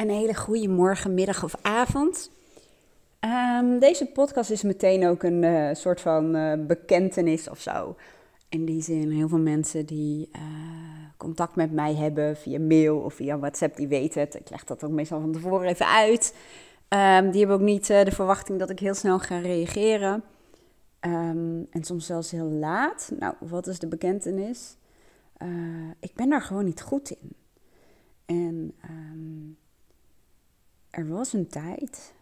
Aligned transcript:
een 0.00 0.10
hele 0.10 0.34
goede 0.34 0.68
morgen, 0.68 1.14
middag 1.14 1.44
of 1.44 1.54
avond. 1.62 2.30
Ehm, 3.18 3.78
deze 3.78 4.06
podcast 4.06 4.50
is 4.50 4.62
meteen 4.62 5.06
ook 5.06 5.22
een 5.22 5.42
uh, 5.42 5.74
soort 5.74 6.00
van 6.00 6.36
uh, 6.36 6.52
bekentenis 6.66 7.48
of 7.48 7.60
zo. 7.60 7.96
In 8.48 8.64
die 8.64 8.82
zin, 8.82 9.10
heel 9.10 9.28
veel 9.28 9.38
mensen 9.38 9.86
die 9.86 10.28
uh, 10.32 10.40
contact 11.16 11.56
met 11.56 11.72
mij 11.72 11.94
hebben 11.94 12.36
via 12.36 12.58
mail 12.58 12.98
of 12.98 13.14
via 13.14 13.38
WhatsApp, 13.38 13.76
die 13.76 13.88
weten 13.88 14.20
het. 14.20 14.34
Ik 14.34 14.50
leg 14.50 14.64
dat 14.64 14.84
ook 14.84 14.90
meestal 14.90 15.20
van 15.20 15.32
tevoren 15.32 15.68
even 15.68 15.86
uit. 15.86 16.34
Um, 16.88 17.30
die 17.30 17.40
hebben 17.40 17.56
ook 17.56 17.66
niet 17.66 17.86
de 17.86 18.10
verwachting 18.10 18.58
dat 18.58 18.70
ik 18.70 18.78
heel 18.78 18.94
snel 18.94 19.18
ga 19.18 19.38
reageren. 19.38 20.22
Um, 21.00 21.66
en 21.70 21.84
soms 21.84 22.06
zelfs 22.06 22.30
heel 22.30 22.50
laat. 22.50 23.12
Nou, 23.18 23.34
wat 23.38 23.66
is 23.66 23.78
de 23.78 23.86
bekentenis? 23.88 24.76
ik 26.00 26.14
ben 26.14 26.28
daar 26.28 26.42
gewoon 26.42 26.64
niet 26.64 26.82
goed 26.82 27.10
in. 27.10 27.32
En 28.26 28.74
er 30.90 31.08
was 31.08 31.32
een 31.32 31.48
tijd 31.48 32.14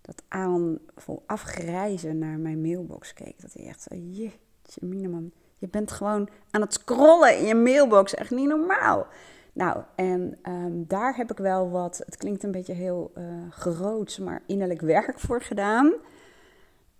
dat 0.00 0.22
Aan 0.28 0.78
vol 0.96 1.22
afgrijzen 1.26 2.18
naar 2.18 2.38
mijn 2.38 2.60
mailbox 2.60 3.12
keek. 3.12 3.40
Dat 3.40 3.52
hij 3.52 3.66
echt 3.66 3.82
zei, 3.82 4.10
jeetje 4.10 4.86
miniman, 4.86 5.32
je 5.58 5.68
bent 5.68 5.90
gewoon 5.90 6.28
aan 6.50 6.60
het 6.60 6.72
scrollen 6.72 7.38
in 7.38 7.44
je 7.44 7.54
mailbox. 7.54 8.14
Echt 8.14 8.30
niet 8.30 8.48
normaal. 8.48 9.06
Nou, 9.52 9.82
en 9.94 10.38
um, 10.48 10.84
daar 10.86 11.16
heb 11.16 11.30
ik 11.30 11.38
wel 11.38 11.70
wat, 11.70 12.02
het 12.04 12.16
klinkt 12.16 12.42
een 12.42 12.50
beetje 12.50 12.72
heel 12.72 13.12
uh, 13.18 13.24
groots, 13.50 14.18
maar 14.18 14.42
innerlijk 14.46 14.80
werk 14.80 15.20
voor 15.20 15.42
gedaan. 15.42 15.86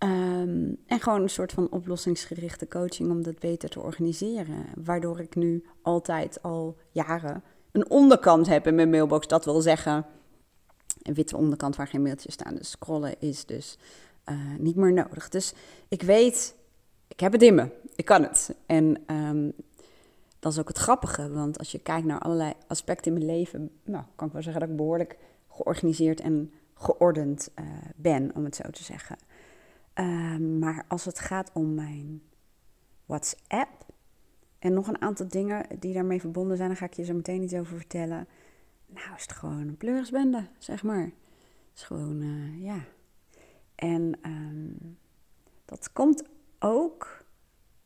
Um, 0.03 0.77
en 0.87 0.99
gewoon 0.99 1.21
een 1.21 1.29
soort 1.29 1.51
van 1.51 1.71
oplossingsgerichte 1.71 2.67
coaching 2.67 3.11
om 3.11 3.23
dat 3.23 3.39
beter 3.39 3.69
te 3.69 3.79
organiseren. 3.79 4.65
Waardoor 4.83 5.19
ik 5.19 5.35
nu 5.35 5.65
altijd 5.81 6.41
al 6.41 6.77
jaren 6.91 7.43
een 7.71 7.89
onderkant 7.89 8.47
heb 8.47 8.67
in 8.67 8.75
mijn 8.75 8.89
mailbox. 8.89 9.27
Dat 9.27 9.45
wil 9.45 9.61
zeggen, 9.61 10.05
een 11.07 11.13
witte 11.13 11.37
onderkant 11.37 11.75
waar 11.75 11.87
geen 11.87 12.01
mailtjes 12.01 12.33
staan. 12.33 12.55
Dus 12.55 12.69
scrollen 12.69 13.21
is 13.21 13.45
dus 13.45 13.77
uh, 14.29 14.35
niet 14.57 14.75
meer 14.75 14.93
nodig. 14.93 15.29
Dus 15.29 15.53
ik 15.87 16.01
weet, 16.01 16.55
ik 17.07 17.19
heb 17.19 17.31
het 17.31 17.41
in 17.41 17.55
me. 17.55 17.69
Ik 17.95 18.05
kan 18.05 18.23
het. 18.23 18.55
En 18.65 19.03
um, 19.13 19.53
dat 20.39 20.51
is 20.51 20.59
ook 20.59 20.67
het 20.67 20.77
grappige, 20.77 21.29
want 21.29 21.57
als 21.57 21.71
je 21.71 21.79
kijkt 21.79 22.07
naar 22.07 22.19
allerlei 22.19 22.53
aspecten 22.67 23.11
in 23.11 23.17
mijn 23.17 23.37
leven, 23.37 23.71
nou, 23.83 24.03
kan 24.15 24.27
ik 24.27 24.33
wel 24.33 24.41
zeggen 24.41 24.61
dat 24.61 24.69
ik 24.69 24.75
behoorlijk 24.75 25.17
georganiseerd 25.47 26.19
en 26.19 26.51
geordend 26.73 27.51
uh, 27.59 27.65
ben, 27.95 28.31
om 28.35 28.43
het 28.43 28.55
zo 28.55 28.69
te 28.69 28.83
zeggen. 28.83 29.17
Uh, 29.99 30.37
maar 30.37 30.85
als 30.87 31.05
het 31.05 31.19
gaat 31.19 31.51
om 31.53 31.73
mijn 31.73 32.21
WhatsApp 33.05 33.85
en 34.59 34.73
nog 34.73 34.87
een 34.87 35.01
aantal 35.01 35.27
dingen 35.27 35.65
die 35.79 35.93
daarmee 35.93 36.19
verbonden 36.19 36.57
zijn, 36.57 36.69
daar 36.69 36.77
ga 36.77 36.85
ik 36.85 36.93
je 36.93 37.03
zo 37.03 37.13
meteen 37.13 37.43
iets 37.43 37.53
over 37.53 37.75
vertellen. 37.77 38.27
Nou, 38.93 39.15
is 39.15 39.21
het 39.21 39.31
gewoon 39.31 39.67
een 39.67 39.77
zeg 40.57 40.83
maar. 40.83 41.03
Het 41.03 41.75
is 41.75 41.83
gewoon, 41.83 42.21
uh, 42.21 42.63
ja. 42.63 42.85
En 43.75 44.19
um, 44.25 44.97
dat 45.65 45.91
komt 45.93 46.23
ook, 46.59 47.23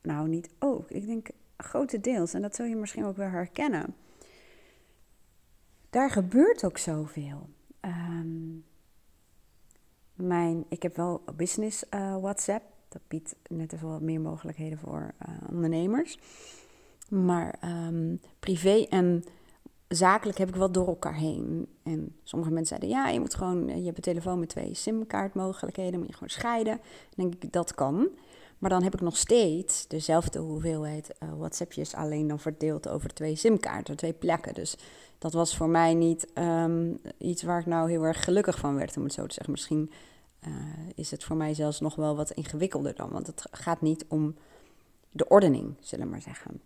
nou 0.02 0.28
niet 0.28 0.50
ook, 0.60 0.90
ik 0.90 1.06
denk 1.06 1.30
grotendeels, 1.58 2.34
en 2.34 2.42
dat 2.42 2.56
zul 2.56 2.66
je 2.66 2.76
misschien 2.76 3.06
ook 3.06 3.18
wel 3.18 3.30
herkennen. 3.30 3.96
Daar 5.90 6.10
gebeurt 6.10 6.66
ook 6.66 6.78
zoveel. 6.78 7.50
Um, 7.82 8.66
mijn, 10.14 10.66
ik 10.70 10.84
heb 10.84 10.96
wel 10.96 11.24
business 11.36 11.84
uh, 11.90 12.18
WhatsApp. 12.18 12.64
Dat 12.88 13.02
biedt 13.08 13.36
net 13.50 13.74
even 13.74 13.88
wat 13.88 14.02
meer 14.02 14.22
mogelijkheden 14.22 14.78
voor 14.78 15.14
uh, 15.28 15.36
ondernemers. 15.50 16.20
Maar 17.10 17.60
um, 17.88 18.22
privé 18.40 18.86
en 18.90 19.24
zakelijk 19.96 20.38
heb 20.38 20.50
ik 20.50 20.56
wel 20.56 20.72
door 20.72 20.88
elkaar 20.88 21.16
heen. 21.16 21.68
En 21.84 22.16
sommige 22.24 22.52
mensen 22.52 22.78
zeiden, 22.80 23.00
ja, 23.00 23.10
je 23.10 23.20
moet 23.20 23.36
gewoon, 23.36 23.68
je 23.68 23.86
hebt 23.86 23.98
een 23.98 24.04
telefoon 24.04 24.40
met 24.40 24.50
twee 24.50 24.74
simkaartmogelijkheden, 24.74 26.00
moet 26.00 26.08
je 26.08 26.14
gewoon 26.14 26.30
scheiden. 26.30 26.80
Dan 27.16 27.30
denk 27.30 27.44
ik, 27.44 27.52
dat 27.52 27.76
kan. 27.76 28.10
Maar 28.58 28.70
dan 28.70 28.84
heb 28.84 28.94
ik 28.94 29.02
nog 29.02 29.18
steeds 29.18 29.88
dezelfde 29.88 30.40
hoeveelheid 30.40 31.16
uh, 31.24 31.30
WhatsAppjes, 31.38 31.94
alleen 31.94 32.28
dan 32.28 32.40
verdeeld 32.40 32.90
over 32.90 33.14
twee 33.14 33.36
simkaarten, 33.36 33.98
twee 33.98 34.14
plekken. 34.14 34.54
Dus 34.54 34.78
dat 35.18 35.34
was 35.34 35.58
voor 35.58 35.70
mij 35.70 35.94
niet 35.94 36.28
um, 36.36 37.00
iets 37.18 37.44
waar 37.44 37.60
ik 37.60 37.66
nou 37.66 37.90
heel 37.90 38.04
erg 38.04 38.24
gelukkig 38.24 38.60
van 38.60 38.76
werd, 38.76 38.98
om 38.98 39.04
het 39.04 39.14
zo 39.14 39.26
te 39.26 39.34
zeggen. 39.34 39.52
Misschien 39.52 39.92
uh, 40.48 40.54
is 40.96 41.12
het 41.12 41.24
voor 41.24 41.36
mij 41.36 41.54
zelfs 41.54 41.80
nog 41.80 41.96
wel 41.96 42.16
wat 42.16 42.32
ingewikkelder 42.32 42.96
dan, 42.96 43.10
want 43.10 43.28
het 43.28 43.46
gaat 43.52 43.82
niet 43.82 44.06
om 44.08 44.36
de 45.12 45.28
ordening, 45.28 45.76
zullen 45.80 46.06
we 46.06 46.12
maar 46.12 46.22
zeggen. 46.22 46.62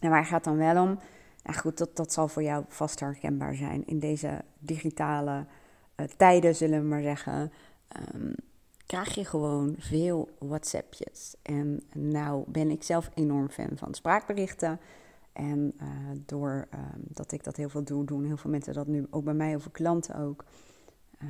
En 0.00 0.10
waar 0.10 0.24
gaat 0.24 0.44
dan 0.44 0.56
wel 0.56 0.82
om? 0.82 0.98
Nou 1.42 1.58
goed, 1.58 1.78
dat, 1.78 1.96
dat 1.96 2.12
zal 2.12 2.28
voor 2.28 2.42
jou 2.42 2.64
vast 2.68 3.00
herkenbaar 3.00 3.54
zijn 3.54 3.86
in 3.86 3.98
deze 3.98 4.40
digitale 4.58 5.46
uh, 5.96 6.06
tijden, 6.16 6.54
zullen 6.54 6.80
we 6.80 6.86
maar 6.86 7.02
zeggen. 7.02 7.52
Um, 8.14 8.34
krijg 8.86 9.14
je 9.14 9.24
gewoon 9.24 9.74
veel 9.78 10.28
WhatsAppjes. 10.38 11.34
En 11.42 11.82
nou 11.92 12.44
ben 12.46 12.70
ik 12.70 12.82
zelf 12.82 13.10
enorm 13.14 13.48
fan 13.48 13.70
van 13.74 13.94
spraakberichten. 13.94 14.80
En 15.32 15.72
uh, 15.82 15.86
door 16.26 16.68
uh, 16.74 16.80
dat 16.96 17.32
ik 17.32 17.44
dat 17.44 17.56
heel 17.56 17.68
veel 17.68 17.84
doe, 17.84 18.04
doen 18.04 18.24
heel 18.24 18.36
veel 18.36 18.50
mensen 18.50 18.74
dat 18.74 18.86
nu 18.86 19.06
ook 19.10 19.24
bij 19.24 19.34
mij 19.34 19.54
over 19.54 19.70
klanten 19.70 20.16
ook. 20.16 20.44
Uh, 21.22 21.28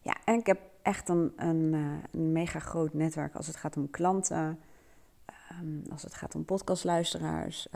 ja, 0.00 0.16
en 0.24 0.34
ik 0.34 0.46
heb 0.46 0.60
echt 0.82 1.08
een, 1.08 1.32
een, 1.36 2.32
mega 2.32 2.58
groot 2.58 2.94
netwerk 2.94 3.34
als 3.34 3.46
het 3.46 3.56
gaat 3.56 3.76
om 3.76 3.90
klanten, 3.90 4.58
um, 5.60 5.82
als 5.90 6.02
het 6.02 6.14
gaat 6.14 6.34
om 6.34 6.44
podcastluisteraars, 6.44 7.68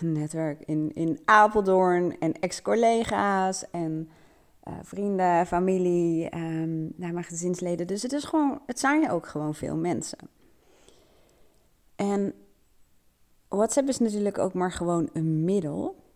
netwerk 0.00 0.60
in, 0.64 0.90
in 0.94 1.20
Apeldoorn 1.24 2.18
en 2.18 2.32
ex-collega's 2.32 3.70
en 3.70 4.08
uh, 4.68 4.74
vrienden, 4.82 5.46
familie, 5.46 6.36
um, 6.36 6.92
naar 6.96 7.12
mijn 7.12 7.24
gezinsleden. 7.24 7.86
Dus 7.86 8.02
het, 8.02 8.12
is 8.12 8.24
gewoon, 8.24 8.60
het 8.66 8.78
zijn 8.78 9.10
ook 9.10 9.26
gewoon 9.26 9.54
veel 9.54 9.76
mensen. 9.76 10.18
En 11.96 12.34
WhatsApp 13.48 13.88
is 13.88 13.98
natuurlijk 13.98 14.38
ook 14.38 14.54
maar 14.54 14.72
gewoon 14.72 15.08
een 15.12 15.44
middel. 15.44 16.06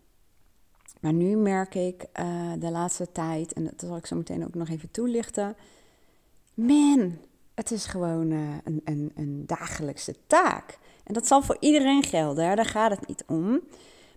Maar 0.99 1.13
nu 1.13 1.35
merk 1.35 1.75
ik 1.75 2.05
uh, 2.19 2.51
de 2.59 2.71
laatste 2.71 3.11
tijd, 3.11 3.53
en 3.53 3.63
dat 3.63 3.73
zal 3.77 3.97
ik 3.97 4.05
zo 4.05 4.15
meteen 4.15 4.45
ook 4.45 4.53
nog 4.55 4.69
even 4.69 4.91
toelichten. 4.91 5.55
Man, 6.53 7.17
het 7.53 7.71
is 7.71 7.85
gewoon 7.85 8.31
uh, 8.31 8.49
een, 8.63 8.81
een, 8.83 9.11
een 9.15 9.43
dagelijkse 9.45 10.15
taak. 10.27 10.79
En 11.03 11.13
dat 11.13 11.27
zal 11.27 11.41
voor 11.41 11.57
iedereen 11.59 12.03
gelden, 12.03 12.47
hè? 12.47 12.55
daar 12.55 12.65
gaat 12.65 12.91
het 12.91 13.07
niet 13.07 13.23
om. 13.27 13.61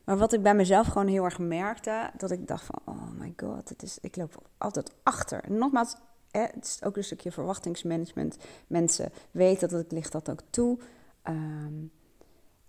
Maar 0.05 0.19
wat 0.19 0.33
ik 0.33 0.43
bij 0.43 0.55
mezelf 0.55 0.87
gewoon 0.87 1.07
heel 1.07 1.25
erg 1.25 1.39
merkte, 1.39 2.11
dat 2.17 2.31
ik 2.31 2.47
dacht 2.47 2.65
van, 2.65 2.95
oh 2.95 3.11
my 3.19 3.33
god, 3.37 3.69
het 3.69 3.83
is, 3.83 3.99
ik 4.01 4.17
loop 4.17 4.43
altijd 4.59 4.95
achter. 5.03 5.45
En 5.45 5.59
nogmaals, 5.59 5.97
het 6.31 6.65
is 6.65 6.83
ook 6.83 6.97
een 6.97 7.05
stukje 7.05 7.33
verwachtingsmanagement. 7.33 8.37
Mensen 8.67 9.13
weten 9.31 9.69
dat 9.69 9.81
ik 9.81 9.91
licht 9.91 10.13
dat 10.13 10.31
ook 10.31 10.41
toe. 10.51 10.79
Um, 11.25 11.91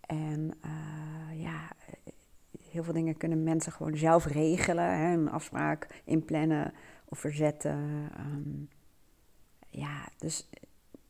en 0.01 0.51
uh, 0.65 1.41
ja, 1.41 1.69
heel 2.69 2.83
veel 2.83 2.93
dingen 2.93 3.17
kunnen 3.17 3.43
mensen 3.43 3.71
gewoon 3.71 3.97
zelf 3.97 4.25
regelen. 4.25 4.97
Hè? 4.97 5.13
Een 5.13 5.31
afspraak 5.31 6.01
inplannen 6.03 6.73
of 7.05 7.19
verzetten. 7.19 8.09
Um, 8.19 8.69
ja, 9.69 10.09
dus 10.17 10.49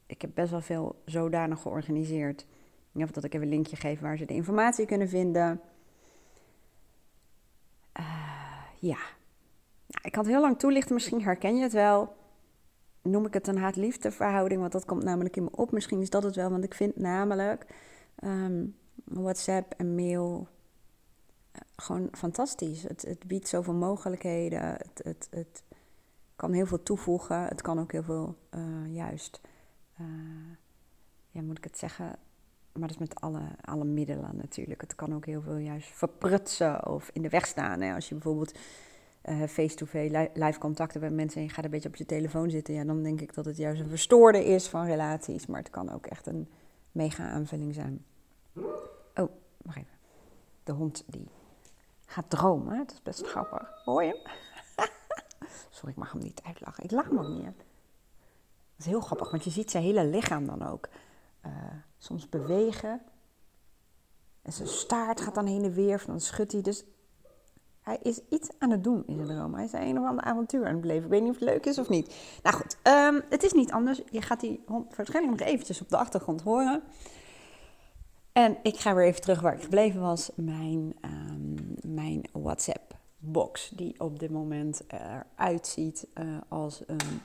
ik 0.05 0.21
heb 0.21 0.31
best 0.33 0.51
wel 0.51 0.61
veel 0.61 1.01
zodanig 1.05 1.61
georganiseerd 1.61 2.45
of 3.03 3.11
dat 3.11 3.23
ik 3.23 3.33
even 3.33 3.45
een 3.45 3.53
linkje 3.53 3.75
geef 3.75 3.99
waar 3.99 4.17
ze 4.17 4.25
de 4.25 4.33
informatie 4.33 4.85
kunnen 4.85 5.09
vinden. 5.09 5.61
Uh, 7.99 8.63
ja. 8.79 8.97
Nou, 9.87 10.01
ik 10.01 10.15
had 10.15 10.25
heel 10.25 10.41
lang 10.41 10.59
toelichten, 10.59 10.93
misschien 10.93 11.23
herken 11.23 11.55
je 11.55 11.61
het 11.61 11.73
wel. 11.73 12.15
Noem 13.01 13.25
ik 13.25 13.33
het 13.33 13.47
een 13.47 13.57
haat-liefde 13.57 14.11
verhouding, 14.11 14.59
want 14.59 14.71
dat 14.71 14.85
komt 14.85 15.03
namelijk 15.03 15.35
in 15.35 15.43
me 15.43 15.49
op. 15.51 15.71
Misschien 15.71 16.01
is 16.01 16.09
dat 16.09 16.23
het 16.23 16.35
wel, 16.35 16.49
want 16.49 16.63
ik 16.63 16.73
vind 16.73 16.95
namelijk 16.95 17.65
um, 18.23 18.75
WhatsApp 19.03 19.73
en 19.77 19.95
mail 19.95 20.47
uh, 21.55 21.61
gewoon 21.75 22.07
fantastisch. 22.11 22.83
Het, 22.83 23.01
het, 23.01 23.27
biedt 23.27 23.47
zoveel 23.47 23.73
mogelijkheden. 23.73 24.61
Het, 24.61 25.01
het, 25.03 25.27
het, 25.31 25.63
kan 26.35 26.51
heel 26.51 26.65
veel 26.65 26.83
toevoegen. 26.83 27.43
Het 27.43 27.61
kan 27.61 27.79
ook 27.79 27.91
heel 27.91 28.03
veel 28.03 28.35
uh, 28.55 28.93
juist, 28.93 29.41
ja, 31.31 31.41
moet 31.41 31.57
ik 31.57 31.63
het 31.63 31.77
zeggen, 31.77 32.19
maar 32.79 32.87
dat 32.87 33.01
is 33.01 33.07
met 33.07 33.21
alle, 33.21 33.41
alle 33.61 33.83
middelen 33.83 34.35
natuurlijk. 34.35 34.81
Het 34.81 34.95
kan 34.95 35.15
ook 35.15 35.25
heel 35.25 35.41
veel 35.41 35.57
juist 35.57 35.87
verprutsen 35.87 36.87
of 36.87 37.09
in 37.13 37.21
de 37.21 37.29
weg 37.29 37.45
staan. 37.45 37.81
Hè? 37.81 37.93
Als 37.93 38.09
je 38.09 38.15
bijvoorbeeld 38.15 38.57
uh, 39.29 39.43
face-to-face 39.43 40.29
live 40.33 40.59
contacten 40.59 41.01
met 41.01 41.13
mensen 41.13 41.41
en 41.41 41.47
je 41.47 41.53
gaat 41.53 41.65
een 41.65 41.71
beetje 41.71 41.89
op 41.89 41.95
je 41.95 42.05
telefoon 42.05 42.49
zitten, 42.49 42.73
ja, 42.73 42.83
dan 42.83 43.03
denk 43.03 43.21
ik 43.21 43.33
dat 43.33 43.45
het 43.45 43.57
juist 43.57 43.81
een 43.81 43.89
verstoorde 43.89 44.45
is 44.45 44.67
van 44.67 44.85
relaties. 44.85 45.45
Maar 45.45 45.59
het 45.59 45.69
kan 45.69 45.91
ook 45.91 46.05
echt 46.05 46.27
een 46.27 46.49
mega 46.91 47.29
aanvulling 47.29 47.73
zijn. 47.73 48.05
Oh, 49.15 49.29
wacht 49.57 49.77
even. 49.77 49.97
De 50.63 50.71
hond 50.71 51.03
die 51.07 51.27
gaat 52.05 52.29
dromen. 52.29 52.77
Het 52.77 52.91
is 52.91 53.01
best 53.01 53.27
grappig. 53.27 53.81
Hoor 53.85 54.03
je 54.03 54.21
hem? 54.23 54.87
Sorry, 55.69 55.91
ik 55.91 55.95
mag 55.95 56.11
hem 56.11 56.21
niet 56.21 56.41
uitlachen. 56.45 56.83
Ik 56.83 56.91
lach 56.91 57.07
hem 57.07 57.19
ook 57.19 57.27
niet. 57.27 57.45
Dat 57.45 57.55
is 58.85 58.85
heel 58.85 59.01
grappig, 59.01 59.31
want 59.31 59.43
je 59.43 59.49
ziet 59.49 59.71
zijn 59.71 59.83
hele 59.83 60.05
lichaam 60.05 60.45
dan 60.45 60.67
ook 60.67 60.89
uh, 61.45 61.51
soms 61.97 62.29
bewegen. 62.29 63.01
En 64.41 64.53
zijn 64.53 64.67
staart 64.67 65.21
gaat 65.21 65.35
dan 65.35 65.45
heen 65.45 65.63
en 65.63 65.73
weer, 65.73 66.03
dan 66.05 66.19
schudt 66.19 66.51
hij. 66.51 66.61
Dus 66.61 66.83
hij 67.81 67.99
is 68.01 68.21
iets 68.29 68.49
aan 68.57 68.71
het 68.71 68.83
doen 68.83 69.03
in 69.05 69.15
zijn 69.15 69.27
droom. 69.27 69.53
Hij 69.53 69.65
is 69.65 69.73
een 69.73 69.99
of 69.99 70.05
ander 70.05 70.23
avontuur 70.23 70.65
aan 70.65 70.71
het 70.71 70.81
beleven. 70.81 71.03
Ik 71.03 71.09
weet 71.09 71.21
niet 71.21 71.31
of 71.31 71.39
het 71.39 71.49
leuk 71.49 71.65
is 71.65 71.77
of 71.77 71.89
niet. 71.89 72.15
Nou 72.43 72.55
goed, 72.55 72.77
ehm, 72.81 73.19
het 73.29 73.43
is 73.43 73.53
niet 73.53 73.71
anders. 73.71 74.01
Je 74.11 74.21
gaat 74.21 74.39
die 74.39 74.63
hond 74.65 74.95
waarschijnlijk 74.95 75.39
nog 75.39 75.47
eventjes 75.47 75.81
op 75.81 75.89
de 75.89 75.97
achtergrond 75.97 76.41
horen. 76.41 76.83
En 78.31 78.57
ik 78.63 78.77
ga 78.77 78.95
weer 78.95 79.05
even 79.05 79.21
terug 79.21 79.41
waar 79.41 79.53
ik 79.53 79.63
gebleven 79.63 80.01
was. 80.01 80.31
Mijn, 80.35 80.95
um, 81.01 81.75
mijn 81.95 82.29
WhatsApp-box, 82.31 83.69
die 83.75 83.99
op 83.99 84.19
dit 84.19 84.29
moment 84.29 84.81
eruit 84.87 85.67
ziet 85.67 86.07
uh, 86.13 86.37
als 86.47 86.83
een 86.87 87.21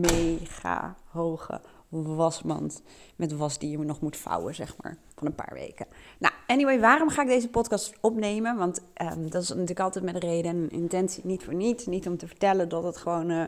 mega 0.00 0.96
hoge 1.10 1.60
wasmand 1.92 2.82
met 3.16 3.36
was 3.36 3.58
die 3.58 3.70
je 3.70 3.78
nog 3.78 4.00
moet 4.00 4.16
vouwen, 4.16 4.54
zeg 4.54 4.76
maar, 4.82 4.96
van 5.14 5.26
een 5.26 5.34
paar 5.34 5.54
weken. 5.54 5.86
Nou, 6.18 6.34
anyway, 6.46 6.80
waarom 6.80 7.08
ga 7.08 7.22
ik 7.22 7.28
deze 7.28 7.48
podcast 7.48 7.94
opnemen? 8.00 8.56
Want 8.56 8.80
um, 9.12 9.30
dat 9.30 9.42
is 9.42 9.48
natuurlijk 9.48 9.80
altijd 9.80 10.04
met 10.04 10.14
een 10.14 10.20
reden 10.20 10.50
en 10.50 10.70
intentie, 10.70 11.26
niet 11.26 11.44
voor 11.44 11.54
niets. 11.54 11.86
Niet 11.86 12.06
om 12.06 12.16
te 12.16 12.26
vertellen 12.26 12.68
dat 12.68 12.82
het 12.82 12.96
gewoon 12.96 13.30
uh, 13.30 13.44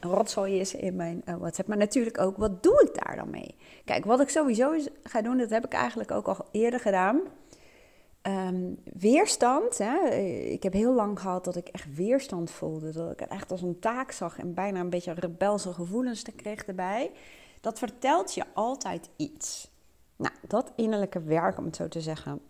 een 0.00 0.10
rotzooi 0.10 0.60
is 0.60 0.74
in 0.74 0.96
mijn 0.96 1.22
uh, 1.24 1.34
WhatsApp, 1.34 1.68
maar 1.68 1.76
natuurlijk 1.76 2.18
ook, 2.18 2.36
wat 2.36 2.62
doe 2.62 2.82
ik 2.82 3.04
daar 3.04 3.16
dan 3.16 3.30
mee? 3.30 3.54
Kijk, 3.84 4.04
wat 4.04 4.20
ik 4.20 4.28
sowieso 4.28 4.72
ga 5.02 5.22
doen, 5.22 5.38
dat 5.38 5.50
heb 5.50 5.64
ik 5.64 5.72
eigenlijk 5.72 6.10
ook 6.10 6.26
al 6.26 6.46
eerder 6.50 6.80
gedaan. 6.80 7.20
Um, 8.22 8.78
weerstand. 8.98 9.78
Hè? 9.78 10.08
Ik 10.44 10.62
heb 10.62 10.72
heel 10.72 10.94
lang 10.94 11.20
gehad 11.20 11.44
dat 11.44 11.56
ik 11.56 11.68
echt 11.68 11.94
weerstand 11.94 12.50
voelde. 12.50 12.92
Dat 12.92 13.12
ik 13.12 13.20
het 13.20 13.28
echt 13.28 13.50
als 13.50 13.62
een 13.62 13.78
taak 13.78 14.12
zag 14.12 14.38
en 14.38 14.54
bijna 14.54 14.80
een 14.80 14.90
beetje 14.90 15.12
rebelse 15.12 15.72
gevoelens 15.72 16.24
kreeg 16.36 16.64
erbij 16.64 17.10
dat 17.66 17.78
vertelt 17.78 18.34
je 18.34 18.44
altijd 18.54 19.10
iets. 19.16 19.70
Nou, 20.16 20.34
dat 20.48 20.72
innerlijke 20.76 21.22
werk, 21.22 21.58
om 21.58 21.64
het 21.64 21.76
zo 21.76 21.88
te 21.88 22.00
zeggen, 22.00 22.40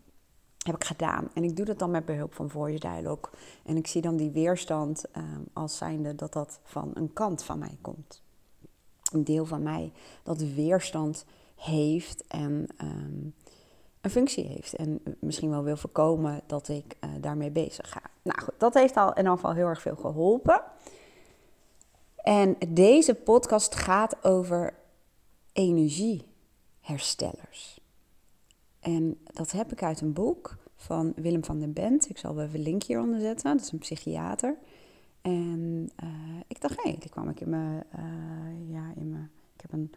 heb 0.59 0.75
ik 0.75 0.85
gedaan. 0.85 1.29
En 1.35 1.45
ik 1.45 1.57
doe 1.57 1.65
dat 1.65 1.79
dan 1.79 1.91
met 1.91 2.05
behulp 2.05 2.35
van 2.35 2.51
Voice 2.51 2.79
Dialogue. 2.79 3.33
En 3.65 3.77
ik 3.77 3.87
zie 3.87 4.03
dan 4.03 4.17
die 4.17 4.31
weerstand 4.31 5.05
um, 5.17 5.47
als 5.53 5.77
zijnde 5.77 6.15
dat 6.15 6.33
dat 6.33 6.61
van 6.63 6.91
een 6.95 7.13
kant 7.13 7.43
van 7.43 7.59
mij 7.59 7.79
komt. 7.81 8.23
Een 9.13 9.25
deel 9.25 9.47
van 9.47 9.63
mij 9.63 9.93
dat 10.23 10.43
weerstand 10.43 11.25
heeft 11.55 12.27
en 12.27 12.67
um, 12.83 13.35
een 14.01 14.11
functie 14.11 14.45
heeft. 14.45 14.75
En 14.75 15.03
misschien 15.21 15.51
wel 15.51 15.63
wil 15.63 15.77
voorkomen 15.77 16.41
dat 16.47 16.69
ik 16.69 16.97
uh, 17.01 17.11
daarmee 17.21 17.51
bezig 17.51 17.91
ga. 17.91 18.03
Nou 18.23 18.41
goed, 18.41 18.55
dat 18.59 18.75
heeft 18.75 18.97
al 18.97 19.13
in 19.13 19.27
geval 19.27 19.53
heel 19.53 19.67
erg 19.67 19.81
veel 19.81 19.97
geholpen. 19.97 20.63
En 22.17 22.57
deze 22.69 23.15
podcast 23.15 23.75
gaat 23.75 24.25
over 24.25 24.85
energieherstellers. 25.56 27.81
En 28.81 29.19
dat 29.25 29.50
heb 29.50 29.73
ik 29.73 29.82
uit 29.82 30.00
een 30.00 30.12
boek 30.12 30.56
van 30.76 31.12
Willem 31.17 31.44
van 31.44 31.58
den 31.58 31.73
Bent. 31.73 32.08
Ik 32.08 32.19
zal 32.19 32.35
wel 32.35 32.44
even 32.44 32.58
een 32.58 32.64
link 32.64 32.82
hieronder 32.82 33.20
zetten. 33.20 33.56
Dat 33.56 33.67
is 33.67 33.73
een 33.73 33.79
psychiater. 33.79 34.56
En 35.23 35.91
uh, 36.05 36.41
ik 36.47 36.61
dacht, 36.61 36.76
hé, 36.76 36.82
hey, 36.91 36.99
die 36.99 37.11
kwam 37.11 37.29
ik 37.29 37.41
in 37.41 37.49
mijn, 37.49 37.85
uh, 37.99 38.05
ja, 38.73 38.93
in 38.97 39.11
mijn, 39.11 39.31
ik 39.55 39.61
heb 39.61 39.73
een 39.73 39.93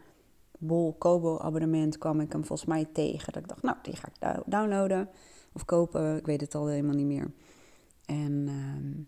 bol 0.58 0.94
Kobo 0.98 1.38
abonnement, 1.38 1.98
kwam 1.98 2.20
ik 2.20 2.32
hem 2.32 2.44
volgens 2.44 2.68
mij 2.68 2.86
tegen. 2.92 3.32
Dat 3.32 3.42
ik 3.42 3.48
dacht, 3.48 3.62
nou, 3.62 3.76
die 3.82 3.96
ga 3.96 4.08
ik 4.08 4.14
downloaden 4.46 5.08
of 5.52 5.64
kopen. 5.64 6.16
Ik 6.16 6.26
weet 6.26 6.40
het 6.40 6.54
al 6.54 6.66
helemaal 6.66 6.94
niet 6.94 7.06
meer. 7.06 7.32
En 8.06 8.46
uh, 8.48 9.04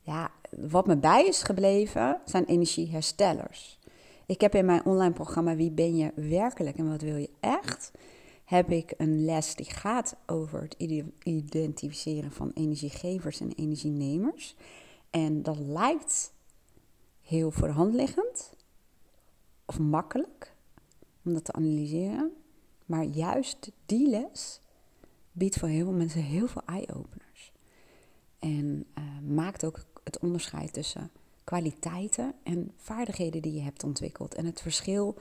ja, 0.00 0.30
wat 0.50 0.86
me 0.86 0.96
bij 0.96 1.26
is 1.26 1.42
gebleven 1.42 2.20
zijn 2.24 2.44
energieherstellers. 2.44 3.79
Ik 4.30 4.40
heb 4.40 4.54
in 4.54 4.64
mijn 4.64 4.84
online 4.84 5.12
programma 5.12 5.56
Wie 5.56 5.70
ben 5.70 5.96
je 5.96 6.12
werkelijk 6.14 6.76
en 6.76 6.88
wat 6.88 7.02
wil 7.02 7.16
je 7.16 7.30
echt? 7.40 7.90
Heb 8.44 8.70
ik 8.70 8.94
een 8.96 9.24
les 9.24 9.54
die 9.54 9.70
gaat 9.70 10.16
over 10.26 10.62
het 10.62 10.74
identificeren 11.22 12.32
van 12.32 12.50
energiegevers 12.54 13.40
en 13.40 13.52
energienemers. 13.52 14.56
En 15.10 15.42
dat 15.42 15.58
lijkt 15.58 16.32
heel 17.20 17.50
voor 17.50 17.68
de 17.68 17.74
hand 17.74 17.94
liggend 17.94 18.52
of 19.64 19.78
makkelijk 19.78 20.54
om 21.24 21.32
dat 21.32 21.44
te 21.44 21.52
analyseren. 21.52 22.32
Maar 22.86 23.04
juist 23.04 23.72
die 23.86 24.08
les 24.08 24.60
biedt 25.32 25.58
voor 25.58 25.68
heel 25.68 25.84
veel 25.84 25.96
mensen 25.96 26.22
heel 26.22 26.46
veel 26.46 26.62
eye-openers. 26.66 27.52
En 28.38 28.86
uh, 28.98 29.04
maakt 29.34 29.64
ook 29.64 29.84
het 30.04 30.18
onderscheid 30.18 30.72
tussen 30.72 31.10
kwaliteiten 31.50 32.34
en 32.42 32.70
vaardigheden 32.76 33.42
die 33.42 33.54
je 33.54 33.60
hebt 33.60 33.84
ontwikkeld. 33.84 34.34
En 34.34 34.44
het 34.44 34.60
verschil 34.60 35.14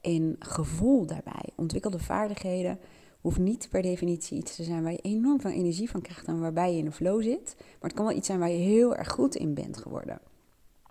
in 0.00 0.36
gevoel 0.38 1.06
daarbij. 1.06 1.48
Ontwikkelde 1.54 1.98
vaardigheden 1.98 2.78
hoeft 3.20 3.38
niet 3.38 3.68
per 3.70 3.82
definitie 3.82 4.38
iets 4.38 4.56
te 4.56 4.64
zijn 4.64 4.82
waar 4.82 4.92
je 4.92 4.98
enorm 5.02 5.40
veel 5.40 5.50
energie 5.50 5.90
van 5.90 6.02
krijgt 6.02 6.26
en 6.26 6.40
waarbij 6.40 6.72
je 6.72 6.78
in 6.78 6.86
een 6.86 6.92
flow 6.92 7.22
zit. 7.22 7.54
Maar 7.56 7.90
het 7.90 7.92
kan 7.92 8.06
wel 8.06 8.16
iets 8.16 8.26
zijn 8.26 8.38
waar 8.38 8.50
je 8.50 8.56
heel 8.56 8.96
erg 8.96 9.10
goed 9.10 9.34
in 9.34 9.54
bent 9.54 9.76
geworden. 9.76 10.20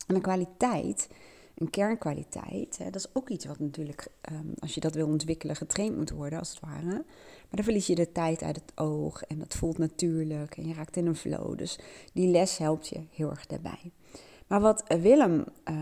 En 0.08 0.16
een 0.16 0.22
kwaliteit, 0.22 1.10
een 1.56 1.70
kernkwaliteit, 1.70 2.78
hè, 2.78 2.86
dat 2.86 2.96
is 2.96 3.16
ook 3.16 3.30
iets 3.30 3.46
wat 3.46 3.60
natuurlijk, 3.60 4.08
um, 4.32 4.54
als 4.60 4.74
je 4.74 4.82
dat 4.82 4.96
wil 4.96 5.08
ontwikkelen, 5.08 5.56
getraind 5.56 5.98
moet 5.98 6.12
worden 6.12 6.40
als 6.40 6.50
het 6.50 6.60
ware. 6.60 6.86
Maar 6.86 7.62
dan 7.62 7.64
verlies 7.64 7.88
je 7.88 7.96
de 7.96 8.12
tijd 8.12 8.42
uit 8.42 8.56
het 8.56 8.72
oog 8.76 9.24
en 9.24 9.40
dat 9.40 9.54
voelt 9.54 9.78
natuurlijk 9.78 10.58
en 10.58 10.68
je 10.68 10.74
raakt 10.74 10.98
in 10.98 11.06
een 11.06 11.16
flow. 11.16 11.58
Dus 11.58 11.80
die 12.14 12.28
les 12.28 12.58
helpt 12.58 12.88
je 12.88 13.00
heel 13.12 13.30
erg 13.30 13.46
daarbij. 13.46 13.92
Maar 14.48 14.62
wat 14.62 14.84
Willem 14.88 15.46
uh, 15.70 15.76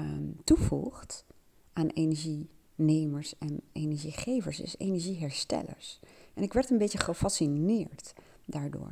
toevoegt 0.44 1.26
aan 1.74 1.88
energienemers 1.88 3.38
en 3.40 3.62
energiegevers 3.72 4.60
is 4.60 4.76
energieherstellers. 4.78 6.00
En 6.34 6.44
ik 6.44 6.54
werd 6.54 6.70
een 6.70 6.78
beetje 6.78 6.98
gefascineerd 6.98 8.14
daardoor. 8.46 8.92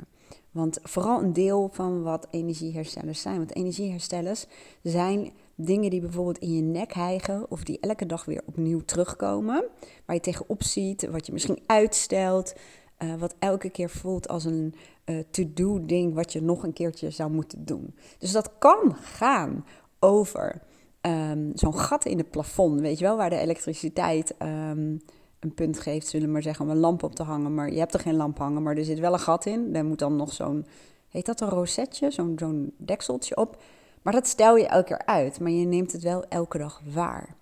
Want 0.50 0.78
vooral 0.82 1.22
een 1.22 1.32
deel 1.32 1.68
van 1.72 2.02
wat 2.02 2.26
energieherstellers 2.30 3.20
zijn. 3.20 3.36
Want 3.36 3.56
energieherstellers 3.56 4.46
zijn 4.82 5.32
dingen 5.54 5.90
die 5.90 6.00
bijvoorbeeld 6.00 6.38
in 6.38 6.54
je 6.54 6.62
nek 6.62 6.92
hijgen 6.92 7.50
of 7.50 7.64
die 7.64 7.80
elke 7.80 8.06
dag 8.06 8.24
weer 8.24 8.42
opnieuw 8.44 8.80
terugkomen. 8.80 9.64
Waar 10.04 10.16
je 10.16 10.22
tegenop 10.22 10.62
ziet, 10.62 11.08
wat 11.10 11.26
je 11.26 11.32
misschien 11.32 11.62
uitstelt, 11.66 12.54
uh, 12.98 13.14
wat 13.14 13.34
elke 13.38 13.70
keer 13.70 13.90
voelt 13.90 14.28
als 14.28 14.44
een 14.44 14.74
uh, 15.10 15.18
to-do 15.30 15.86
ding 15.86 16.14
wat 16.14 16.32
je 16.32 16.42
nog 16.42 16.62
een 16.62 16.72
keertje 16.72 17.10
zou 17.10 17.30
moeten 17.30 17.64
doen. 17.64 17.94
Dus 18.18 18.32
dat 18.32 18.50
kan 18.58 18.96
gaan 18.96 19.64
over 19.98 20.62
um, 21.00 21.50
zo'n 21.54 21.78
gat 21.78 22.04
in 22.04 22.18
het 22.18 22.30
plafond, 22.30 22.80
weet 22.80 22.98
je 22.98 23.04
wel, 23.04 23.16
waar 23.16 23.30
de 23.30 23.38
elektriciteit 23.38 24.34
um, 24.38 25.00
een 25.40 25.54
punt 25.54 25.78
geeft, 25.78 26.08
zullen 26.08 26.26
we 26.26 26.32
maar 26.32 26.42
zeggen, 26.42 26.64
om 26.64 26.70
een 26.70 26.78
lamp 26.78 27.02
op 27.02 27.14
te 27.14 27.22
hangen. 27.22 27.54
Maar 27.54 27.72
je 27.72 27.78
hebt 27.78 27.94
er 27.94 28.00
geen 28.00 28.16
lamp 28.16 28.38
hangen, 28.38 28.62
maar 28.62 28.76
er 28.76 28.84
zit 28.84 28.98
wel 28.98 29.12
een 29.12 29.18
gat 29.18 29.46
in. 29.46 29.72
Daar 29.72 29.84
moet 29.84 29.98
dan 29.98 30.16
nog 30.16 30.32
zo'n, 30.32 30.66
heet 31.08 31.26
dat 31.26 31.40
een 31.40 31.48
rosetje, 31.48 32.10
zo'n 32.10 32.32
zo'n 32.38 32.74
dekseltje 32.76 33.36
op. 33.36 33.62
Maar 34.02 34.12
dat 34.12 34.26
stel 34.26 34.56
je 34.56 34.66
elke 34.66 34.86
keer 34.86 35.06
uit, 35.06 35.40
maar 35.40 35.50
je 35.50 35.66
neemt 35.66 35.92
het 35.92 36.02
wel 36.02 36.24
elke 36.28 36.58
dag 36.58 36.82
waar. 36.94 37.36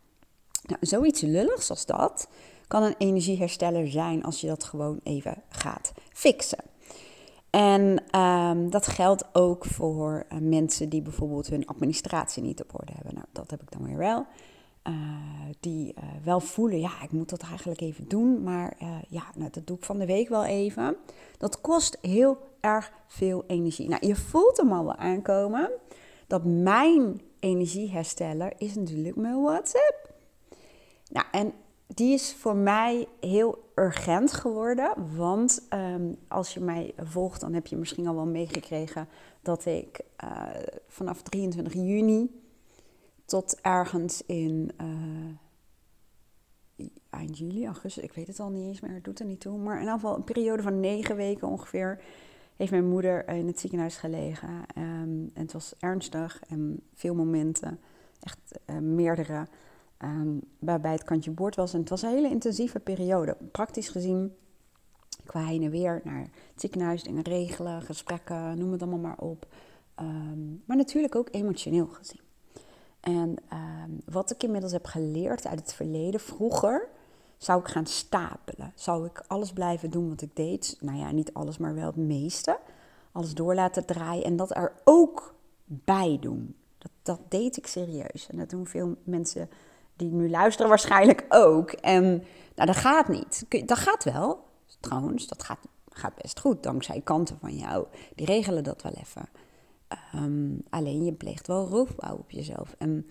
Nou, 0.63 0.87
zoiets 0.87 1.21
lulligs 1.21 1.71
als 1.71 1.87
dat 1.87 2.29
kan 2.67 2.83
een 2.83 2.95
energiehersteller 2.99 3.91
zijn 3.91 4.25
als 4.25 4.41
je 4.41 4.47
dat 4.47 4.65
gewoon 4.65 5.01
even 5.03 5.43
gaat 5.49 5.93
fixen. 6.13 6.65
En 7.51 8.05
um, 8.21 8.71
dat 8.71 8.87
geldt 8.87 9.25
ook 9.33 9.65
voor 9.65 10.27
uh, 10.33 10.39
mensen 10.39 10.89
die 10.89 11.03
bijvoorbeeld 11.03 11.49
hun 11.49 11.67
administratie 11.67 12.43
niet 12.43 12.63
op 12.63 12.81
orde 12.81 12.93
hebben. 12.95 13.15
Nou, 13.15 13.27
dat 13.33 13.51
heb 13.51 13.63
ik 13.63 13.71
dan 13.71 13.85
weer 13.85 13.97
wel. 13.97 14.27
Uh, 14.89 14.95
die 15.61 15.95
uh, 15.99 16.05
wel 16.25 16.41
voelen, 16.41 16.81
ja, 16.81 17.03
ik 17.03 17.13
moet 17.13 17.29
dat 17.29 17.43
eigenlijk 17.43 17.81
even 17.81 18.09
doen. 18.09 18.43
Maar 18.43 18.77
ja, 19.09 19.23
nou, 19.37 19.51
dat 19.51 19.67
doe 19.67 19.77
ik 19.77 19.85
van 19.85 19.99
de 19.99 20.07
week 20.07 20.29
wel 20.29 20.45
even. 20.45 20.97
Dat 21.39 21.61
kost 21.61 21.99
heel 22.01 22.39
erg 22.61 22.93
veel 23.07 23.45
energie. 23.47 23.89
Nou, 23.89 24.07
je 24.07 24.17
voelt 24.17 24.57
hem 24.57 24.73
al 24.73 24.85
wel 24.85 24.97
aankomen. 24.97 25.71
Dat 26.27 26.45
mijn 26.45 27.21
energiehersteller 27.41 28.53
is 28.59 28.75
natuurlijk 28.75 29.17
mijn 29.17 29.43
WhatsApp. 29.43 30.13
Nou, 31.11 31.27
en 31.33 31.53
die 31.99 32.13
is 32.13 32.35
voor 32.35 32.57
mij 32.57 33.09
heel 33.21 33.71
urgent 33.75 34.33
geworden. 34.33 35.17
Want 35.17 35.67
um, 35.75 36.17
als 36.29 36.55
je 36.55 36.61
mij 36.61 36.95
volgt, 36.97 37.41
dan 37.41 37.53
heb 37.53 37.67
je 37.67 37.77
misschien 37.77 38.07
al 38.07 38.15
wel 38.15 38.27
meegekregen 38.27 39.09
dat 39.43 39.67
ik 39.67 40.01
uh, 40.25 40.43
vanaf 40.87 41.23
23 41.23 41.73
juni 41.73 42.43
tot 43.25 43.61
ergens 43.61 44.23
in 44.27 44.71
uh, 44.81 44.87
eind 47.11 47.39
juli, 47.39 47.67
augustus, 47.67 48.05
ik 48.05 48.13
weet 48.13 48.27
het 48.27 48.41
al 48.41 48.51
niet 48.51 48.67
eens 48.67 48.81
meer, 48.81 48.95
het 48.95 49.05
doet 49.05 49.21
er 49.21 49.27
niet 49.27 49.41
toe. 49.41 49.59
Maar 49.59 49.75
in 49.75 49.81
ieder 49.81 49.95
geval 49.95 50.17
een 50.17 50.25
periode 50.25 50.63
van 50.63 50.81
negen 50.81 51.17
weken 51.17 51.49
ongeveer 51.49 52.01
heeft 52.57 52.71
mijn 52.71 52.89
moeder 52.89 53.29
in 53.29 53.47
het 53.47 53.61
ziekenhuis 53.61 53.97
gelegen. 53.97 54.49
Um, 54.49 55.31
en 55.35 55.43
het 55.43 55.53
was 55.53 55.75
ernstig 55.79 56.43
en 56.49 56.81
veel 56.95 57.15
momenten, 57.15 57.81
echt 58.21 58.39
uh, 58.67 58.79
meerdere 58.79 59.47
um, 60.05 60.41
waarbij 60.59 60.93
het 60.93 61.05
kantje 61.05 61.31
boord 61.31 61.57
was. 61.57 61.73
En 61.73 61.81
het 61.81 61.89
was 61.89 62.03
een 62.03 62.11
hele 62.11 62.31
intensieve 62.31 62.81
periode. 62.81 63.37
Praktisch 63.53 63.89
gezien, 63.89 64.35
qua 65.25 65.45
heen 65.45 65.63
en 65.63 65.71
weer 65.71 66.01
naar 66.05 66.21
het 66.21 66.61
ziekenhuis, 66.61 67.03
dingen 67.03 67.23
regelen, 67.23 67.83
gesprekken, 67.83 68.59
noem 68.59 68.73
het 68.73 68.83
allemaal 68.83 68.99
maar 68.99 69.19
op. 69.19 69.47
Um, 70.01 70.63
maar 70.65 70.77
natuurlijk 70.77 71.15
ook 71.15 71.29
emotioneel 71.31 71.87
gezien. 71.87 72.21
En 73.01 73.37
um, 73.53 74.01
wat 74.05 74.31
ik 74.31 74.43
inmiddels 74.43 74.73
heb 74.73 74.87
geleerd 74.87 75.47
uit 75.47 75.61
het 75.61 75.73
verleden, 75.73 76.21
vroeger 76.21 76.89
zou 77.37 77.61
ik 77.61 77.69
gaan 77.69 77.87
stapelen. 77.87 78.73
Zou 78.75 79.07
ik 79.07 79.25
alles 79.27 79.53
blijven 79.53 79.91
doen 79.91 80.09
wat 80.09 80.21
ik 80.21 80.37
deed? 80.37 80.77
Nou 80.81 80.99
ja, 80.99 81.11
niet 81.11 81.35
alles, 81.35 81.59
maar 81.59 81.75
wel 81.75 81.87
het 81.87 81.97
meeste 81.97 82.59
alles 83.19 83.35
door 83.35 83.55
laten 83.55 83.85
draaien 83.85 84.25
en 84.25 84.37
dat 84.37 84.57
er 84.57 84.73
ook 84.85 85.35
bij 85.65 86.19
doen. 86.21 86.57
Dat, 86.79 86.91
dat 87.03 87.21
deed 87.29 87.57
ik 87.57 87.67
serieus. 87.67 88.27
En 88.31 88.37
dat 88.37 88.51
doen 88.51 88.67
veel 88.67 88.97
mensen 89.05 89.51
die 89.99 90.13
nu 90.13 90.31
luisteren 90.31 90.69
waarschijnlijk 90.69 91.25
ook. 91.29 91.71
En 91.71 92.05
nou, 92.55 92.67
dat 92.67 92.77
gaat 92.77 93.09
niet. 93.09 93.45
Dat 93.67 93.79
gaat 93.79 94.05
wel, 94.05 94.45
trouwens. 94.81 95.27
Dat 95.27 95.43
gaat, 95.43 95.59
gaat 95.91 96.15
best 96.23 96.41
goed, 96.41 96.63
dankzij 96.63 97.01
kanten 97.01 97.39
van 97.41 97.57
jou. 97.57 97.87
Die 98.15 98.27
regelen 98.27 98.65
dat 98.65 98.83
wel 98.83 98.93
even. 98.93 99.29
Ehm, 99.89 100.51
alleen 100.71 101.05
je 101.05 101.13
pleegt 101.13 101.47
wel 101.47 101.67
roofbouw 101.67 102.17
op 102.17 102.31
jezelf. 102.31 102.75
En 102.79 103.07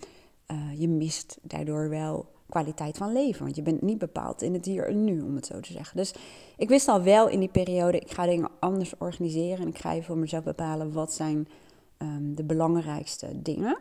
uh, 0.50 0.80
je 0.80 0.88
mist 0.88 1.38
daardoor 1.42 1.88
wel 1.88 2.26
kwaliteit 2.48 2.96
van 2.96 3.12
leven. 3.12 3.42
Want 3.44 3.56
je 3.56 3.62
bent 3.62 3.82
niet 3.82 3.98
bepaald 3.98 4.42
in 4.42 4.52
het 4.52 4.64
hier 4.64 4.88
en 4.88 5.04
nu, 5.04 5.20
om 5.20 5.34
het 5.34 5.46
zo 5.46 5.60
te 5.60 5.72
zeggen. 5.72 5.96
Dus 5.96 6.14
ik 6.56 6.68
wist 6.68 6.88
al 6.88 7.02
wel 7.02 7.28
in 7.28 7.40
die 7.40 7.48
periode, 7.48 7.98
ik 7.98 8.10
ga 8.10 8.26
dingen 8.26 8.50
anders 8.60 8.94
organiseren. 8.98 9.58
En 9.58 9.68
ik 9.68 9.78
ga 9.78 9.92
je 9.92 10.02
voor 10.02 10.18
mezelf 10.18 10.44
bepalen 10.44 10.92
wat 10.92 11.12
zijn 11.12 11.48
um, 11.98 12.34
de 12.34 12.44
belangrijkste 12.44 13.42
dingen. 13.42 13.78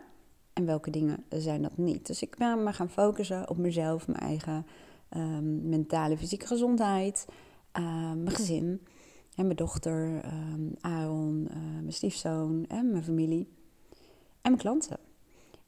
En 0.57 0.65
welke 0.65 0.89
dingen 0.89 1.23
zijn 1.29 1.61
dat 1.61 1.77
niet. 1.77 2.07
Dus 2.07 2.21
ik 2.21 2.37
ben 2.37 2.63
me 2.63 2.73
gaan 2.73 2.89
focussen 2.89 3.49
op 3.49 3.57
mezelf, 3.57 4.07
mijn 4.07 4.19
eigen 4.19 4.65
um, 5.15 5.69
mentale, 5.69 6.17
fysieke 6.17 6.47
gezondheid, 6.47 7.25
um, 7.73 8.23
mijn 8.23 8.35
gezin. 8.35 8.81
En 9.35 9.45
mijn 9.45 9.55
dochter, 9.55 10.23
Aaron, 10.79 11.47
uh, 11.51 11.57
mijn 11.57 11.93
stiefzoon 11.93 12.65
en 12.67 12.91
mijn 12.91 13.03
familie. 13.03 13.47
En 14.41 14.51
mijn 14.51 14.57
klanten. 14.57 14.99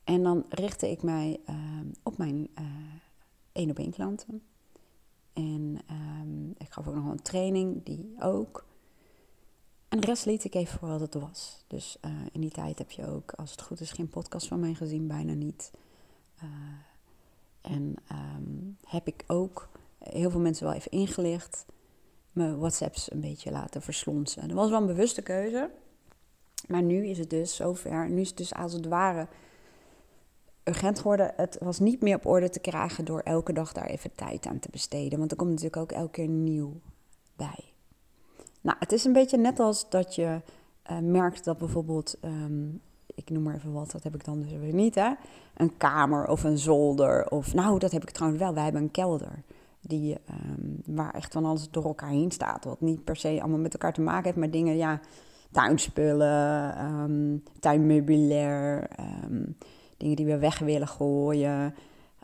En 0.03 0.23
dan 0.23 0.45
richtte 0.49 0.91
ik 0.91 1.03
mij 1.03 1.39
op 2.03 2.17
mijn 2.17 2.47
uh, 2.59 2.65
één 3.51 3.69
op 3.69 3.77
één 3.77 3.91
klanten. 3.91 4.41
En 5.33 5.77
ik 6.57 6.71
gaf 6.71 6.87
ook 6.87 6.95
nog 6.95 7.05
een 7.05 7.21
training, 7.21 7.83
die 7.83 8.15
ook. 8.19 8.65
En 9.89 9.99
de 9.99 10.07
rest 10.07 10.25
liet 10.25 10.43
ik 10.43 10.55
even 10.55 10.79
voor 10.79 10.87
wat 10.87 10.99
het 10.99 11.13
was. 11.13 11.63
Dus 11.67 11.97
uh, 12.05 12.11
in 12.31 12.41
die 12.41 12.51
tijd 12.51 12.77
heb 12.77 12.91
je 12.91 13.07
ook, 13.07 13.31
als 13.31 13.51
het 13.51 13.61
goed 13.61 13.79
is, 13.79 13.91
geen 13.91 14.09
podcast 14.09 14.47
van 14.47 14.59
mij 14.59 14.73
gezien, 14.73 15.07
bijna 15.07 15.33
niet. 15.33 15.71
Uh, 16.43 16.49
en 17.61 17.95
um, 18.11 18.77
heb 18.85 19.07
ik 19.07 19.23
ook 19.27 19.69
heel 19.99 20.29
veel 20.29 20.39
mensen 20.39 20.65
wel 20.65 20.75
even 20.75 20.91
ingelicht, 20.91 21.65
mijn 22.31 22.57
WhatsApps 22.57 23.11
een 23.11 23.19
beetje 23.21 23.51
laten 23.51 23.81
verslonsen. 23.81 24.47
Dat 24.47 24.57
was 24.57 24.69
wel 24.69 24.79
een 24.79 24.85
bewuste 24.85 25.21
keuze. 25.21 25.69
Maar 26.67 26.81
nu 26.81 27.07
is 27.07 27.17
het 27.17 27.29
dus 27.29 27.55
zover. 27.55 28.09
Nu 28.09 28.21
is 28.21 28.27
het 28.27 28.37
dus 28.37 28.53
als 28.53 28.73
het 28.73 28.85
ware 28.85 29.27
urgent 30.63 30.97
geworden. 30.97 31.33
Het 31.35 31.57
was 31.59 31.79
niet 31.79 32.01
meer 32.01 32.15
op 32.15 32.25
orde 32.25 32.49
te 32.49 32.59
krijgen 32.59 33.05
door 33.05 33.19
elke 33.19 33.53
dag 33.53 33.73
daar 33.73 33.85
even 33.85 34.15
tijd 34.15 34.45
aan 34.45 34.59
te 34.59 34.69
besteden. 34.71 35.19
Want 35.19 35.31
er 35.31 35.37
komt 35.37 35.49
natuurlijk 35.49 35.81
ook 35.81 35.91
elke 35.91 36.11
keer 36.11 36.27
nieuw 36.27 36.79
bij. 37.35 37.63
Nou, 38.69 38.81
het 38.81 38.91
is 38.91 39.05
een 39.05 39.13
beetje 39.13 39.37
net 39.37 39.59
als 39.59 39.89
dat 39.89 40.15
je 40.15 40.41
uh, 40.91 40.97
merkt 40.99 41.43
dat 41.43 41.57
bijvoorbeeld, 41.57 42.17
um, 42.25 42.81
ik 43.15 43.29
noem 43.29 43.43
maar 43.43 43.55
even 43.55 43.73
wat, 43.73 43.91
dat 43.91 44.03
heb 44.03 44.15
ik 44.15 44.25
dan 44.25 44.39
dus 44.39 44.51
weer 44.51 44.73
niet, 44.73 44.95
hè? 44.95 45.11
Een 45.55 45.77
kamer 45.77 46.27
of 46.27 46.43
een 46.43 46.57
zolder. 46.57 47.29
Of, 47.29 47.53
nou, 47.53 47.79
dat 47.79 47.91
heb 47.91 48.01
ik 48.01 48.09
trouwens 48.09 48.41
wel. 48.41 48.53
Wij 48.53 48.63
hebben 48.63 48.81
een 48.81 48.91
kelder. 48.91 49.43
Die, 49.81 50.17
um, 50.29 50.81
waar 50.85 51.13
echt 51.13 51.33
van 51.33 51.45
alles 51.45 51.69
door 51.71 51.83
elkaar 51.83 52.09
heen 52.09 52.31
staat. 52.31 52.65
Wat 52.65 52.81
niet 52.81 53.03
per 53.03 53.15
se 53.15 53.39
allemaal 53.39 53.59
met 53.59 53.73
elkaar 53.73 53.93
te 53.93 54.01
maken 54.01 54.23
heeft, 54.23 54.37
maar 54.37 54.51
dingen, 54.51 54.77
ja, 54.77 54.99
tuinspullen, 55.51 56.85
um, 56.85 57.43
tuinmeubilair, 57.59 58.89
dingen 59.97 60.15
die 60.15 60.25
we 60.25 60.37
weg 60.37 60.59
willen 60.59 60.87
gooien. 60.87 61.75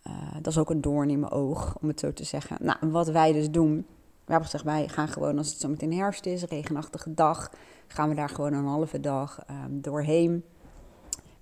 Uh, 0.08 0.14
dat 0.36 0.48
is 0.48 0.58
ook 0.58 0.70
een 0.70 0.82
doorn 0.82 1.10
in 1.10 1.20
mijn 1.20 1.32
oog, 1.32 1.78
om 1.82 1.88
het 1.88 2.00
zo 2.00 2.14
te 2.14 2.24
zeggen. 2.24 2.58
Nou, 2.60 2.78
wat 2.82 3.08
wij 3.08 3.34
dus 3.34 3.52
doen, 3.52 3.86
we 4.26 4.32
hebben 4.32 4.50
gezegd, 4.50 4.64
wij 4.64 4.88
gaan 4.88 5.08
gewoon 5.08 5.38
als 5.38 5.50
het 5.50 5.60
zo 5.60 5.68
meteen 5.68 5.94
herfst 5.94 6.26
is, 6.26 6.44
regenachtige 6.44 7.14
dag, 7.14 7.52
gaan 7.88 8.10
we 8.10 8.16
daar 8.16 8.30
gewoon 8.30 8.54
een 8.54 8.66
halve 8.66 9.00
dag 9.00 9.40
um, 9.50 9.82
doorheen. 9.82 10.44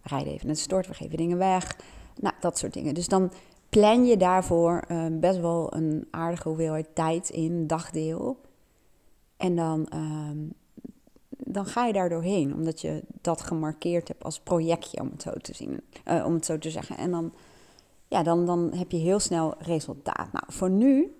We 0.01 0.09
rijden 0.09 0.33
even 0.33 0.45
naar 0.45 0.55
de 0.55 0.61
stort, 0.61 0.87
we 0.87 0.93
geven 0.93 1.17
dingen 1.17 1.37
weg. 1.37 1.77
Nou, 2.19 2.35
dat 2.39 2.57
soort 2.57 2.73
dingen. 2.73 2.93
Dus 2.93 3.07
dan 3.07 3.31
plan 3.69 4.05
je 4.05 4.17
daarvoor 4.17 4.83
um, 4.91 5.19
best 5.19 5.39
wel 5.39 5.73
een 5.75 6.07
aardige 6.11 6.47
hoeveelheid 6.47 6.95
tijd 6.95 7.29
in, 7.29 7.67
dagdeel. 7.67 8.41
En 9.37 9.55
dan, 9.55 9.87
um, 9.93 10.53
dan 11.27 11.65
ga 11.65 11.85
je 11.85 11.93
daar 11.93 12.09
doorheen, 12.09 12.53
omdat 12.53 12.81
je 12.81 13.03
dat 13.21 13.41
gemarkeerd 13.41 14.07
hebt 14.07 14.23
als 14.23 14.39
projectje, 14.39 15.01
om 15.01 15.09
het 15.11 15.21
zo 15.21 15.31
te 15.31 15.53
zien, 15.53 15.81
uh, 16.07 16.25
om 16.25 16.33
het 16.33 16.45
zo 16.45 16.57
te 16.57 16.69
zeggen. 16.69 16.97
En 16.97 17.11
dan, 17.11 17.33
ja, 18.07 18.23
dan, 18.23 18.45
dan 18.45 18.73
heb 18.73 18.91
je 18.91 18.97
heel 18.97 19.19
snel 19.19 19.55
resultaat. 19.59 20.31
Nou, 20.31 20.45
voor 20.47 20.69
nu 20.69 21.15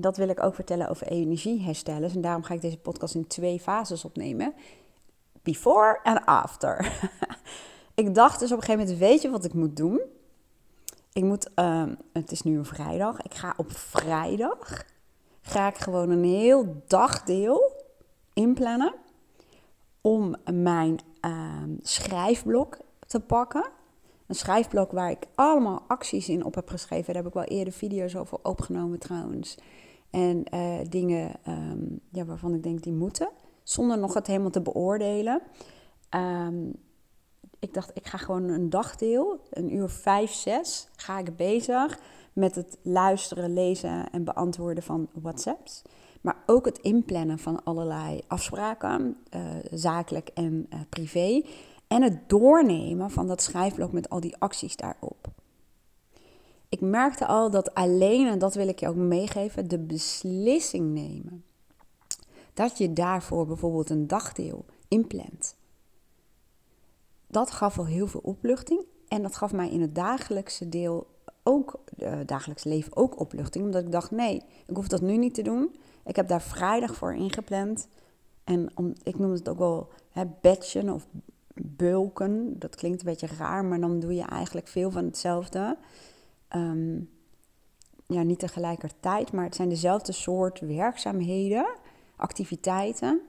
dat 0.00 0.16
wil 0.16 0.28
ik 0.28 0.42
ook 0.42 0.54
vertellen 0.54 0.88
over 0.88 1.06
energieherstellers. 1.06 2.14
En 2.14 2.20
daarom 2.20 2.42
ga 2.42 2.54
ik 2.54 2.60
deze 2.60 2.78
podcast 2.78 3.14
in 3.14 3.26
twee 3.26 3.60
fases 3.60 4.04
opnemen. 4.04 4.54
Before 5.42 6.00
en 6.02 6.24
after. 6.24 6.92
ik 7.94 8.14
dacht 8.14 8.40
dus 8.40 8.52
op 8.52 8.56
een 8.56 8.64
gegeven 8.64 8.86
moment, 8.86 9.00
weet 9.00 9.22
je 9.22 9.30
wat 9.30 9.44
ik 9.44 9.54
moet 9.54 9.76
doen? 9.76 10.00
Ik 11.12 11.22
moet, 11.22 11.50
uh, 11.56 11.82
het 12.12 12.30
is 12.30 12.42
nu 12.42 12.58
een 12.58 12.64
vrijdag. 12.64 13.20
Ik 13.22 13.34
ga 13.34 13.54
op 13.56 13.70
vrijdag, 13.70 14.84
ga 15.40 15.68
ik 15.68 15.76
gewoon 15.76 16.10
een 16.10 16.24
heel 16.24 16.82
dagdeel 16.86 17.72
inplannen. 18.32 18.94
Om 20.00 20.36
mijn 20.52 20.98
uh, 21.24 21.62
schrijfblok 21.82 22.78
te 23.06 23.20
pakken. 23.20 23.70
Een 24.26 24.34
schrijfblok 24.34 24.92
waar 24.92 25.10
ik 25.10 25.26
allemaal 25.34 25.82
acties 25.86 26.28
in 26.28 26.44
op 26.44 26.54
heb 26.54 26.68
geschreven. 26.68 27.06
Daar 27.06 27.22
heb 27.22 27.26
ik 27.26 27.38
wel 27.38 27.58
eerder 27.58 27.72
video's 27.72 28.16
over 28.16 28.38
opgenomen 28.42 28.98
trouwens. 28.98 29.58
En 30.10 30.44
uh, 30.54 30.78
dingen 30.88 31.32
um, 31.48 32.00
ja, 32.12 32.24
waarvan 32.24 32.54
ik 32.54 32.62
denk 32.62 32.82
die 32.82 32.92
moeten, 32.92 33.30
zonder 33.62 33.98
nog 33.98 34.14
het 34.14 34.26
helemaal 34.26 34.50
te 34.50 34.62
beoordelen. 34.62 35.42
Um, 36.16 36.74
ik 37.58 37.74
dacht, 37.74 37.90
ik 37.94 38.06
ga 38.06 38.18
gewoon 38.18 38.48
een 38.48 38.70
dagdeel, 38.70 39.40
een 39.50 39.74
uur 39.74 39.88
vijf, 39.88 40.32
zes, 40.32 40.88
ga 40.96 41.18
ik 41.18 41.36
bezig 41.36 41.98
met 42.32 42.54
het 42.54 42.78
luisteren, 42.82 43.52
lezen 43.52 44.10
en 44.10 44.24
beantwoorden 44.24 44.82
van 44.82 45.08
WhatsApps. 45.12 45.82
Maar 46.20 46.36
ook 46.46 46.64
het 46.64 46.78
inplannen 46.78 47.38
van 47.38 47.64
allerlei 47.64 48.20
afspraken, 48.26 49.16
uh, 49.34 49.40
zakelijk 49.70 50.28
en 50.34 50.66
uh, 50.70 50.80
privé. 50.88 51.42
En 51.86 52.02
het 52.02 52.28
doornemen 52.28 53.10
van 53.10 53.26
dat 53.26 53.42
schrijfblok 53.42 53.92
met 53.92 54.08
al 54.08 54.20
die 54.20 54.36
acties 54.38 54.76
daarop 54.76 55.28
ik 56.68 56.80
merkte 56.80 57.26
al 57.26 57.50
dat 57.50 57.74
alleen, 57.74 58.26
en 58.26 58.38
dat 58.38 58.54
wil 58.54 58.68
ik 58.68 58.80
je 58.80 58.88
ook 58.88 58.96
meegeven, 58.96 59.68
de 59.68 59.78
beslissing 59.78 60.92
nemen. 60.94 61.44
Dat 62.54 62.78
je 62.78 62.92
daarvoor 62.92 63.46
bijvoorbeeld 63.46 63.90
een 63.90 64.06
dagdeel 64.06 64.64
inplant. 64.88 65.56
Dat 67.26 67.50
gaf 67.50 67.78
al 67.78 67.86
heel 67.86 68.06
veel 68.06 68.20
opluchting. 68.22 68.84
En 69.08 69.22
dat 69.22 69.36
gaf 69.36 69.52
mij 69.52 69.70
in 69.70 69.80
het 69.80 69.94
dagelijkse 69.94 70.68
deel 70.68 71.06
ook, 71.42 71.80
uh, 71.98 72.18
dagelijks 72.26 72.64
leven 72.64 72.96
ook 72.96 73.20
opluchting. 73.20 73.64
Omdat 73.64 73.84
ik 73.84 73.92
dacht, 73.92 74.10
nee, 74.10 74.42
ik 74.66 74.76
hoef 74.76 74.88
dat 74.88 75.00
nu 75.00 75.16
niet 75.16 75.34
te 75.34 75.42
doen. 75.42 75.76
Ik 76.04 76.16
heb 76.16 76.28
daar 76.28 76.42
vrijdag 76.42 76.94
voor 76.94 77.14
ingepland. 77.14 77.88
En 78.44 78.72
ik 79.02 79.18
noem 79.18 79.30
het 79.30 79.48
ook 79.48 79.58
wel 79.58 79.88
hè, 80.10 80.24
batchen 80.40 80.88
of 80.88 81.06
bulken. 81.54 82.58
Dat 82.58 82.76
klinkt 82.76 83.00
een 83.00 83.06
beetje 83.06 83.36
raar, 83.38 83.64
maar 83.64 83.80
dan 83.80 84.00
doe 84.00 84.14
je 84.14 84.24
eigenlijk 84.24 84.68
veel 84.68 84.90
van 84.90 85.04
hetzelfde. 85.04 85.76
Um, 86.56 87.10
ja, 88.06 88.22
niet 88.22 88.38
tegelijkertijd, 88.38 89.32
maar 89.32 89.44
het 89.44 89.54
zijn 89.54 89.68
dezelfde 89.68 90.12
soort 90.12 90.60
werkzaamheden, 90.60 91.66
activiteiten. 92.16 93.20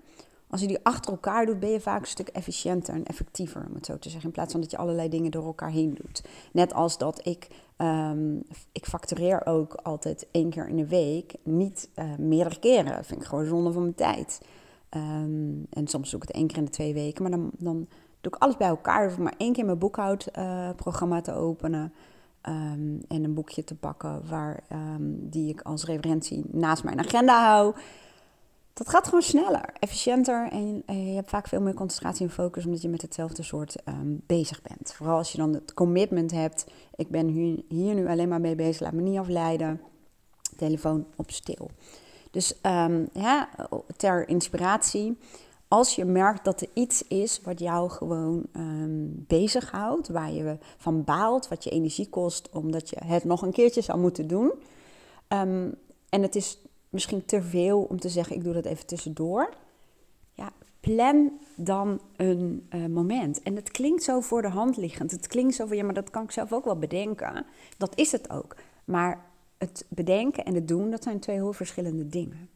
Als 0.49 0.61
je 0.61 0.67
die 0.67 0.83
achter 0.83 1.11
elkaar 1.11 1.45
doet, 1.45 1.59
ben 1.59 1.69
je 1.69 1.81
vaak 1.81 2.01
een 2.01 2.07
stuk 2.07 2.27
efficiënter 2.27 2.93
en 2.93 3.05
effectiever, 3.05 3.65
om 3.67 3.75
het 3.75 3.85
zo 3.85 3.99
te 3.99 4.09
zeggen. 4.09 4.27
In 4.27 4.33
plaats 4.35 4.51
van 4.51 4.61
dat 4.61 4.71
je 4.71 4.77
allerlei 4.77 5.09
dingen 5.09 5.31
door 5.31 5.45
elkaar 5.45 5.69
heen 5.69 5.93
doet. 5.93 6.23
Net 6.51 6.73
als 6.73 6.97
dat 6.97 7.27
ik, 7.27 7.47
um, 7.77 8.43
ik 8.71 8.85
factureer 8.85 9.45
ook 9.45 9.73
altijd 9.73 10.27
één 10.31 10.49
keer 10.49 10.67
in 10.67 10.75
de 10.75 10.87
week, 10.87 11.33
niet 11.43 11.89
uh, 11.95 12.15
meerdere 12.17 12.59
keren. 12.59 12.95
Dat 12.95 13.05
vind 13.05 13.21
ik 13.21 13.27
gewoon 13.27 13.45
zonde 13.45 13.71
van 13.71 13.81
mijn 13.81 13.95
tijd. 13.95 14.41
Um, 14.95 15.65
en 15.69 15.87
soms 15.87 16.09
doe 16.09 16.21
ik 16.21 16.27
het 16.27 16.35
één 16.35 16.47
keer 16.47 16.57
in 16.57 16.65
de 16.65 16.71
twee 16.71 16.93
weken, 16.93 17.21
maar 17.21 17.31
dan, 17.31 17.51
dan 17.57 17.87
doe 18.21 18.33
ik 18.33 18.41
alles 18.41 18.57
bij 18.57 18.67
elkaar. 18.67 19.03
Hoef 19.03 19.13
ik 19.13 19.23
maar 19.23 19.35
één 19.37 19.53
keer 19.53 19.65
mijn 19.65 19.77
boekhoudprogramma 19.77 21.17
uh, 21.17 21.21
te 21.21 21.33
openen. 21.33 21.93
Um, 22.47 23.01
en 23.07 23.23
een 23.23 23.33
boekje 23.33 23.63
te 23.63 23.75
pakken 23.75 24.27
waar, 24.27 24.63
um, 24.71 25.29
die 25.29 25.49
ik 25.49 25.61
als 25.61 25.85
referentie 25.85 26.43
naast 26.51 26.83
mijn 26.83 26.99
agenda 26.99 27.45
hou. 27.45 27.75
Dat 28.73 28.89
gaat 28.89 29.05
gewoon 29.05 29.21
sneller, 29.21 29.73
efficiënter 29.79 30.51
en 30.51 30.83
je 30.85 31.15
hebt 31.15 31.29
vaak 31.29 31.47
veel 31.47 31.61
meer 31.61 31.73
concentratie 31.73 32.25
en 32.25 32.31
focus 32.31 32.65
omdat 32.65 32.81
je 32.81 32.89
met 32.89 33.01
hetzelfde 33.01 33.43
soort 33.43 33.75
um, 33.85 34.21
bezig 34.25 34.61
bent. 34.61 34.93
Vooral 34.93 35.17
als 35.17 35.31
je 35.31 35.37
dan 35.37 35.53
het 35.53 35.73
commitment 35.73 36.31
hebt, 36.31 36.65
ik 36.95 37.09
ben 37.09 37.27
hier, 37.27 37.63
hier 37.67 37.93
nu 37.93 38.07
alleen 38.07 38.29
maar 38.29 38.41
mee 38.41 38.55
bezig, 38.55 38.81
laat 38.81 38.93
me 38.93 39.01
niet 39.01 39.19
afleiden, 39.19 39.81
telefoon 40.57 41.05
op 41.15 41.31
stil. 41.31 41.69
Dus 42.31 42.59
ja, 43.13 43.49
ter 43.97 44.27
inspiratie, 44.27 45.17
als 45.69 45.95
je 45.95 46.05
merkt 46.05 46.45
dat 46.45 46.61
er 46.61 46.67
iets 46.73 47.07
is 47.07 47.41
wat 47.41 47.59
jou 47.59 47.89
gewoon 47.89 48.43
um, 48.53 49.25
bezighoudt, 49.27 50.07
waar 50.07 50.31
je 50.31 50.57
van 50.77 51.03
baalt, 51.03 51.47
wat 51.47 51.63
je 51.63 51.69
energie 51.69 52.09
kost, 52.09 52.49
omdat 52.49 52.89
je 52.89 52.97
het 53.05 53.23
nog 53.23 53.41
een 53.41 53.51
keertje 53.51 53.81
zou 53.81 53.99
moeten 53.99 54.27
doen. 54.27 54.51
Um, 55.27 55.75
en 56.09 56.21
het 56.21 56.35
is 56.35 56.57
misschien 56.89 57.25
te 57.25 57.41
veel 57.41 57.81
om 57.81 57.99
te 57.99 58.09
zeggen, 58.09 58.35
ik 58.35 58.43
doe 58.43 58.53
dat 58.53 58.65
even 58.65 58.85
tussendoor. 58.85 59.53
Ja, 60.33 60.51
plan 60.79 61.31
dan 61.55 62.01
een 62.15 62.67
uh, 62.69 62.85
moment. 62.85 63.41
En 63.41 63.55
het 63.55 63.71
klinkt 63.71 64.03
zo 64.03 64.19
voor 64.19 64.41
de 64.41 64.47
hand 64.49 64.77
liggend. 64.77 65.11
Het 65.11 65.27
klinkt 65.27 65.55
zo 65.55 65.65
van, 65.65 65.77
ja, 65.77 65.83
maar 65.83 65.93
dat 65.93 66.09
kan 66.09 66.23
ik 66.23 66.31
zelf 66.31 66.53
ook 66.53 66.65
wel 66.65 66.79
bedenken. 66.79 67.45
Dat 67.77 67.97
is 67.97 68.11
het 68.11 68.29
ook. 68.29 68.55
Maar 68.85 69.25
het 69.57 69.85
bedenken 69.89 70.45
en 70.45 70.55
het 70.55 70.67
doen, 70.67 70.91
dat 70.91 71.03
zijn 71.03 71.19
twee 71.19 71.35
heel 71.35 71.53
verschillende 71.53 72.07
dingen. 72.07 72.49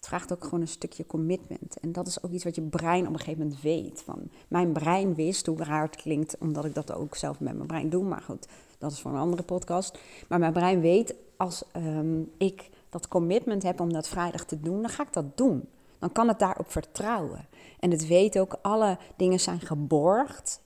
Het 0.00 0.08
vraagt 0.08 0.32
ook 0.32 0.44
gewoon 0.44 0.60
een 0.60 0.68
stukje 0.68 1.06
commitment. 1.06 1.76
En 1.80 1.92
dat 1.92 2.06
is 2.06 2.22
ook 2.22 2.30
iets 2.30 2.44
wat 2.44 2.54
je 2.54 2.62
brein 2.62 3.06
op 3.06 3.12
een 3.12 3.18
gegeven 3.18 3.42
moment 3.42 3.60
weet. 3.60 4.02
Van, 4.02 4.30
mijn 4.48 4.72
brein 4.72 5.14
wist, 5.14 5.46
hoe 5.46 5.64
raar 5.64 5.82
het 5.82 5.96
klinkt, 5.96 6.38
omdat 6.38 6.64
ik 6.64 6.74
dat 6.74 6.92
ook 6.92 7.16
zelf 7.16 7.40
met 7.40 7.54
mijn 7.54 7.66
brein 7.66 7.90
doe. 7.90 8.04
Maar 8.04 8.22
goed, 8.22 8.46
dat 8.78 8.92
is 8.92 9.00
voor 9.00 9.10
een 9.10 9.18
andere 9.18 9.42
podcast. 9.42 9.98
Maar 10.28 10.38
mijn 10.38 10.52
brein 10.52 10.80
weet, 10.80 11.14
als 11.36 11.64
um, 11.76 12.30
ik 12.36 12.70
dat 12.88 13.08
commitment 13.08 13.62
heb 13.62 13.80
om 13.80 13.92
dat 13.92 14.08
vrijdag 14.08 14.44
te 14.44 14.60
doen, 14.60 14.80
dan 14.80 14.90
ga 14.90 15.02
ik 15.02 15.12
dat 15.12 15.36
doen. 15.36 15.68
Dan 15.98 16.12
kan 16.12 16.28
het 16.28 16.38
daarop 16.38 16.70
vertrouwen. 16.70 17.46
En 17.80 17.90
het 17.90 18.06
weet 18.06 18.38
ook, 18.38 18.58
alle 18.62 18.98
dingen 19.16 19.40
zijn 19.40 19.60
geborgd 19.60 20.60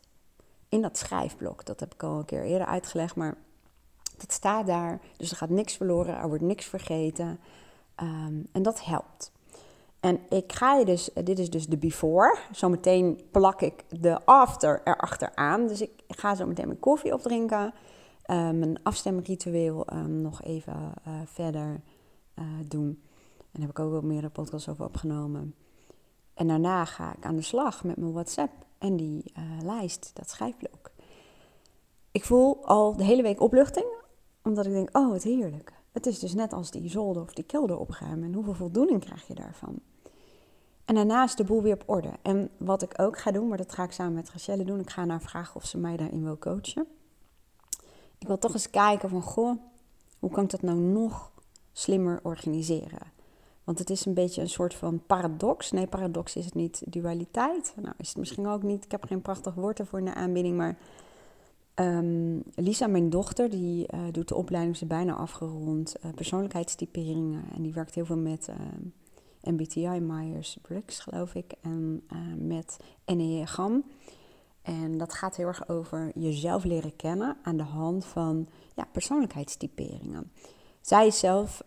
in 0.68 0.82
dat 0.82 0.98
schrijfblok. 0.98 1.64
Dat 1.64 1.80
heb 1.80 1.94
ik 1.94 2.02
al 2.02 2.18
een 2.18 2.24
keer 2.24 2.42
eerder 2.42 2.66
uitgelegd, 2.66 3.16
maar 3.16 3.36
dat 4.16 4.32
staat 4.32 4.66
daar. 4.66 5.00
Dus 5.16 5.30
er 5.30 5.36
gaat 5.36 5.48
niks 5.48 5.76
verloren, 5.76 6.16
er 6.16 6.28
wordt 6.28 6.42
niks 6.42 6.64
vergeten. 6.66 7.38
Ehm, 7.94 8.42
en 8.52 8.62
dat 8.62 8.84
helpt. 8.84 9.32
En 10.00 10.20
ik 10.28 10.52
ga 10.52 10.74
je 10.74 10.84
dus, 10.84 11.10
dit 11.24 11.38
is 11.38 11.50
dus 11.50 11.66
de 11.66 11.76
before. 11.76 12.38
Zometeen 12.52 13.20
plak 13.30 13.60
ik 13.60 13.84
de 14.00 14.24
after 14.24 14.80
erachteraan. 14.84 15.66
Dus 15.66 15.80
ik 15.80 15.90
ga 16.08 16.34
zo 16.34 16.46
meteen 16.46 16.66
mijn 16.66 16.80
koffie 16.80 17.12
opdrinken. 17.12 17.74
Uh, 18.26 18.50
mijn 18.50 18.82
afstemritueel 18.82 19.86
um, 19.92 20.20
nog 20.20 20.42
even 20.42 20.92
uh, 21.08 21.14
verder 21.24 21.80
doen. 22.68 23.02
En 23.38 23.60
daar 23.60 23.60
heb 23.60 23.70
ik 23.70 23.78
ook 23.78 23.90
wel 23.90 24.00
meerdere 24.00 24.32
podcasts 24.32 24.68
over 24.68 24.84
opgenomen. 24.84 25.54
En 26.34 26.46
daarna 26.46 26.84
ga 26.84 27.14
ik 27.16 27.24
aan 27.24 27.36
de 27.36 27.42
slag 27.42 27.84
met 27.84 27.96
mijn 27.96 28.12
WhatsApp 28.12 28.52
en 28.78 28.96
die 28.96 29.32
lijst, 29.62 30.10
dat 30.14 30.30
schrijfblok. 30.30 30.90
Ik 32.10 32.24
voel 32.24 32.66
al 32.66 32.96
de 32.96 33.04
hele 33.04 33.22
week 33.22 33.40
opluchting, 33.40 33.86
omdat 34.42 34.66
ik 34.66 34.72
denk, 34.72 34.96
oh 34.96 35.10
wat 35.10 35.22
heerlijk. 35.22 35.72
Het 35.94 36.06
is 36.06 36.18
dus 36.18 36.34
net 36.34 36.52
als 36.52 36.70
die 36.70 36.90
zolder 36.90 37.22
of 37.22 37.34
die 37.34 37.44
kelder 37.44 37.78
opruimen. 37.78 38.24
En 38.24 38.34
hoeveel 38.34 38.54
voldoening 38.54 39.00
krijg 39.00 39.26
je 39.26 39.34
daarvan? 39.34 39.78
En 40.84 40.94
daarnaast 40.94 41.36
de 41.36 41.44
boel 41.44 41.62
weer 41.62 41.74
op 41.74 41.82
orde. 41.86 42.12
En 42.22 42.50
wat 42.56 42.82
ik 42.82 43.00
ook 43.00 43.18
ga 43.18 43.30
doen, 43.30 43.48
maar 43.48 43.58
dat 43.58 43.72
ga 43.72 43.82
ik 43.82 43.92
samen 43.92 44.14
met 44.14 44.30
Rachelle 44.30 44.64
doen. 44.64 44.80
Ik 44.80 44.90
ga 44.90 45.04
naar 45.04 45.20
vragen 45.20 45.56
of 45.56 45.64
ze 45.64 45.78
mij 45.78 45.96
daarin 45.96 46.24
wil 46.24 46.38
coachen. 46.38 46.86
Ik 48.18 48.26
wil 48.26 48.38
toch 48.38 48.52
eens 48.52 48.70
kijken 48.70 49.08
van, 49.08 49.22
goh, 49.22 49.58
hoe 50.18 50.30
kan 50.30 50.44
ik 50.44 50.50
dat 50.50 50.62
nou 50.62 50.78
nog 50.78 51.32
slimmer 51.72 52.20
organiseren? 52.22 53.12
Want 53.64 53.78
het 53.78 53.90
is 53.90 54.04
een 54.04 54.14
beetje 54.14 54.40
een 54.40 54.48
soort 54.48 54.74
van 54.74 55.02
paradox. 55.06 55.70
Nee, 55.70 55.86
paradox 55.86 56.36
is 56.36 56.44
het 56.44 56.54
niet. 56.54 56.82
Dualiteit. 56.86 57.74
Nou, 57.76 57.94
is 57.98 58.08
het 58.08 58.16
misschien 58.16 58.46
ook 58.46 58.62
niet. 58.62 58.84
Ik 58.84 58.90
heb 58.90 59.04
geen 59.04 59.22
prachtig 59.22 59.54
woord 59.54 59.78
ervoor 59.78 59.98
in 59.98 60.04
de 60.04 60.14
aanbieding, 60.14 60.56
maar 60.56 60.78
Um, 61.80 62.42
Lisa, 62.54 62.86
mijn 62.86 63.10
dochter, 63.10 63.50
die 63.50 63.86
uh, 63.94 64.00
doet 64.12 64.28
de 64.28 64.34
opleiding, 64.34 64.76
ze 64.76 64.86
bijna 64.86 65.14
afgerond, 65.14 65.94
uh, 66.04 66.12
persoonlijkheidstyperingen. 66.12 67.44
En 67.54 67.62
die 67.62 67.72
werkt 67.72 67.94
heel 67.94 68.04
veel 68.04 68.16
met 68.16 68.48
uh, 68.48 68.54
ehm, 68.54 69.54
MBTI, 69.54 70.00
Myers-Briggs, 70.00 70.98
geloof 70.98 71.34
ik, 71.34 71.52
en 71.60 72.02
eh, 72.08 72.18
met 72.38 72.76
Enneagram. 73.04 73.84
En 74.62 74.98
dat 74.98 75.14
gaat 75.14 75.36
heel 75.36 75.46
erg 75.46 75.68
over 75.68 76.10
jezelf 76.14 76.64
leren 76.64 76.96
kennen 76.96 77.36
aan 77.42 77.56
de 77.56 77.62
hand 77.62 78.04
van 78.04 78.48
ja, 78.74 78.84
persoonlijkheidstyperingen. 78.92 80.32
Zij 80.80 81.06
is 81.06 81.18
zelf 81.18 81.62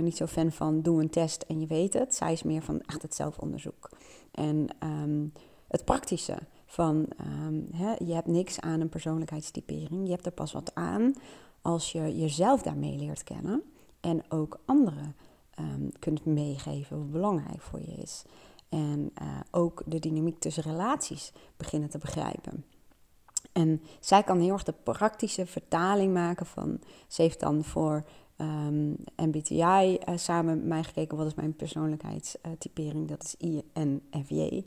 niet 0.00 0.16
zo 0.16 0.26
fan 0.26 0.52
van 0.52 0.82
doe 0.82 1.02
een 1.02 1.10
test 1.10 1.42
en 1.42 1.60
je 1.60 1.66
weet 1.66 1.92
het. 1.92 2.14
Zij 2.14 2.32
is 2.32 2.42
meer 2.42 2.62
van 2.62 2.80
echt 2.80 3.02
het 3.02 3.14
zelfonderzoek. 3.14 3.90
En 4.30 4.68
um, 4.84 5.32
het 5.68 5.84
praktische 5.84 6.38
van 6.72 7.06
hè, 7.72 7.94
je 8.04 8.14
hebt 8.14 8.26
niks 8.26 8.60
aan 8.60 8.80
een 8.80 8.88
persoonlijkheidstypering. 8.88 10.04
Je 10.04 10.10
hebt 10.10 10.26
er 10.26 10.32
pas 10.32 10.52
wat 10.52 10.74
aan 10.74 11.14
als 11.62 11.92
je 11.92 12.18
jezelf 12.18 12.62
daarmee 12.62 12.96
leert 12.96 13.24
kennen. 13.24 13.62
En 14.00 14.22
ook 14.28 14.60
anderen 14.64 15.16
um, 15.58 15.90
kunt 15.98 16.24
meegeven 16.24 16.98
wat 16.98 17.10
belangrijk 17.10 17.60
voor 17.60 17.80
je 17.80 17.94
is. 17.94 18.22
En 18.68 19.12
uh, 19.22 19.40
ook 19.50 19.82
de 19.86 19.98
dynamiek 19.98 20.38
tussen 20.38 20.62
relaties 20.62 21.32
beginnen 21.56 21.90
te 21.90 21.98
begrijpen. 21.98 22.64
En 23.52 23.82
zij 24.00 24.22
kan 24.22 24.40
heel 24.40 24.52
erg 24.52 24.62
de 24.62 24.74
praktische 24.82 25.46
vertaling 25.46 26.12
maken 26.12 26.46
van. 26.46 26.80
Ze 27.08 27.22
heeft 27.22 27.40
dan 27.40 27.64
voor 27.64 28.04
MBTI 29.16 29.98
uh, 30.08 30.16
samen 30.16 30.56
met 30.56 30.66
mij 30.66 30.84
gekeken. 30.84 31.16
Wat 31.16 31.26
is 31.26 31.34
mijn 31.34 31.56
persoonlijkheidstypering? 31.56 33.08
Dat 33.08 33.22
is 33.24 33.36
INFJ. 33.74 34.64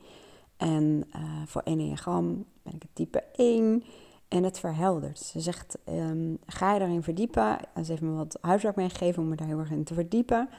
En 0.57 1.03
uh, 1.15 1.21
voor 1.45 1.61
Enneagram 1.61 2.45
ben 2.63 2.73
ik 2.73 2.81
het 2.81 2.95
type 2.95 3.23
1 3.35 3.83
en 4.27 4.43
het 4.43 4.59
verheldert. 4.59 5.19
Ze 5.19 5.39
zegt, 5.39 5.77
um, 5.89 6.37
ga 6.45 6.73
je 6.73 6.79
daarin 6.79 7.03
verdiepen? 7.03 7.57
En 7.73 7.85
ze 7.85 7.91
heeft 7.91 8.03
me 8.03 8.11
wat 8.11 8.37
huiswerk 8.41 8.75
meegegeven 8.75 9.23
om 9.23 9.29
me 9.29 9.35
daar 9.35 9.47
heel 9.47 9.59
erg 9.59 9.71
in 9.71 9.83
te 9.83 9.93
verdiepen. 9.93 10.49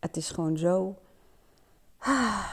Het 0.00 0.16
is 0.16 0.30
gewoon 0.30 0.56
zo 0.56 0.98
ah, 1.98 2.46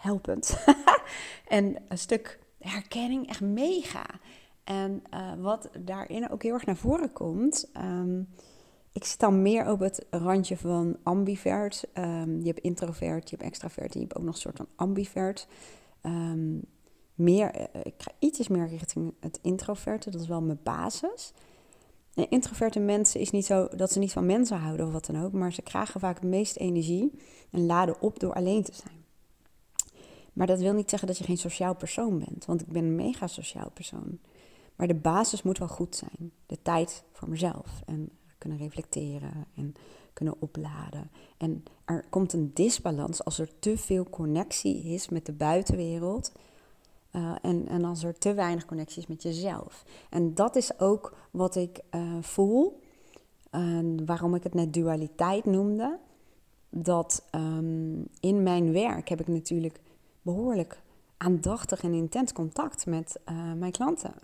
helpend. 0.00 0.64
en 1.48 1.76
een 1.88 1.98
stuk 1.98 2.38
herkenning, 2.58 3.28
echt 3.28 3.40
mega. 3.40 4.06
En 4.64 5.02
uh, 5.14 5.32
wat 5.38 5.68
daarin 5.78 6.30
ook 6.30 6.42
heel 6.42 6.54
erg 6.54 6.66
naar 6.66 6.76
voren 6.76 7.12
komt... 7.12 7.70
Um, 7.76 8.28
ik 8.96 9.04
zit 9.04 9.20
dan 9.20 9.42
meer 9.42 9.70
op 9.70 9.80
het 9.80 10.06
randje 10.10 10.56
van 10.56 10.96
ambivert. 11.02 11.84
Um, 11.94 12.40
je 12.40 12.46
hebt 12.46 12.58
introvert, 12.58 13.30
je 13.30 13.36
hebt 13.36 13.48
extravert 13.48 13.94
en 13.94 14.00
je 14.00 14.06
hebt 14.06 14.16
ook 14.16 14.24
nog 14.24 14.34
een 14.34 14.40
soort 14.40 14.56
van 14.56 14.68
ambivert 14.76 15.46
um, 16.06 16.62
meer, 17.14 17.50
eh, 17.50 17.80
ik 17.82 17.94
ga 17.98 18.12
ietsjes 18.18 18.48
meer 18.48 18.68
richting 18.68 19.14
het 19.20 19.38
introverte, 19.42 20.10
dat 20.10 20.20
is 20.20 20.28
wel 20.28 20.42
mijn 20.42 20.60
basis. 20.62 21.32
Introverte 22.28 22.80
mensen 22.80 23.20
is 23.20 23.30
niet 23.30 23.46
zo 23.46 23.68
dat 23.76 23.92
ze 23.92 23.98
niet 23.98 24.12
van 24.12 24.26
mensen 24.26 24.58
houden 24.58 24.86
of 24.86 24.92
wat 24.92 25.06
dan 25.06 25.22
ook, 25.22 25.32
maar 25.32 25.52
ze 25.52 25.62
krijgen 25.62 26.00
vaak 26.00 26.14
het 26.14 26.28
meeste 26.28 26.58
energie 26.58 27.18
en 27.50 27.66
laden 27.66 28.00
op 28.00 28.20
door 28.20 28.32
alleen 28.32 28.62
te 28.62 28.74
zijn. 28.74 29.04
Maar 30.32 30.46
dat 30.46 30.60
wil 30.60 30.72
niet 30.72 30.90
zeggen 30.90 31.08
dat 31.08 31.18
je 31.18 31.24
geen 31.24 31.38
sociaal 31.38 31.74
persoon 31.74 32.18
bent, 32.18 32.44
want 32.44 32.60
ik 32.60 32.66
ben 32.66 32.84
een 32.84 32.94
mega 32.94 33.26
sociaal 33.26 33.70
persoon. 33.70 34.18
Maar 34.76 34.86
de 34.86 34.94
basis 34.94 35.42
moet 35.42 35.58
wel 35.58 35.68
goed 35.68 35.96
zijn. 35.96 36.32
De 36.46 36.62
tijd 36.62 37.04
voor 37.12 37.28
mezelf 37.28 37.82
en 37.86 38.10
kunnen 38.38 38.58
reflecteren 38.58 39.46
en 39.54 39.74
kunnen 40.16 40.34
opladen. 40.38 41.10
En 41.36 41.64
er 41.84 42.04
komt 42.10 42.32
een 42.32 42.50
disbalans 42.54 43.24
als 43.24 43.38
er 43.38 43.58
te 43.58 43.78
veel 43.78 44.10
connectie 44.10 44.84
is 44.84 45.08
met 45.08 45.26
de 45.26 45.32
buitenwereld. 45.32 46.32
Uh, 47.12 47.34
en, 47.42 47.68
en 47.68 47.84
als 47.84 48.04
er 48.04 48.18
te 48.18 48.34
weinig 48.34 48.64
connectie 48.64 49.02
is 49.02 49.06
met 49.06 49.22
jezelf. 49.22 49.84
En 50.10 50.34
dat 50.34 50.56
is 50.56 50.80
ook 50.80 51.16
wat 51.30 51.56
ik 51.56 51.80
uh, 51.94 52.16
voel. 52.20 52.80
En 53.50 54.06
waarom 54.06 54.34
ik 54.34 54.42
het 54.42 54.54
net 54.54 54.72
dualiteit 54.72 55.44
noemde. 55.44 55.98
Dat 56.70 57.24
um, 57.34 58.08
in 58.20 58.42
mijn 58.42 58.72
werk 58.72 59.08
heb 59.08 59.20
ik 59.20 59.28
natuurlijk 59.28 59.80
behoorlijk 60.22 60.80
aandachtig 61.16 61.82
en 61.82 61.92
intens 61.92 62.32
contact 62.32 62.86
met 62.86 63.20
uh, 63.28 63.52
mijn 63.52 63.72
klanten. 63.72 64.14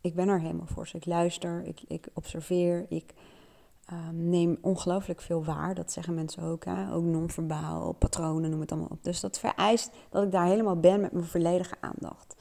Ik 0.00 0.14
ben 0.14 0.28
er 0.28 0.40
helemaal 0.40 0.66
voor 0.66 0.88
ze. 0.88 0.96
Ik 0.96 1.06
luister, 1.06 1.64
ik, 1.64 1.82
ik 1.88 2.08
observeer, 2.12 2.86
ik 2.88 3.14
um, 3.92 4.28
neem 4.28 4.58
ongelooflijk 4.60 5.20
veel 5.20 5.44
waar. 5.44 5.74
Dat 5.74 5.92
zeggen 5.92 6.14
mensen 6.14 6.42
ook. 6.42 6.64
Hè? 6.64 6.92
Ook 6.92 7.04
non-verbaal, 7.04 7.92
patronen, 7.92 8.50
noem 8.50 8.60
het 8.60 8.72
allemaal 8.72 8.90
op. 8.90 9.04
Dus 9.04 9.20
dat 9.20 9.38
vereist 9.38 9.90
dat 10.10 10.22
ik 10.22 10.32
daar 10.32 10.46
helemaal 10.46 10.80
ben 10.80 11.00
met 11.00 11.12
mijn 11.12 11.24
volledige 11.24 11.74
aandacht. 11.80 12.34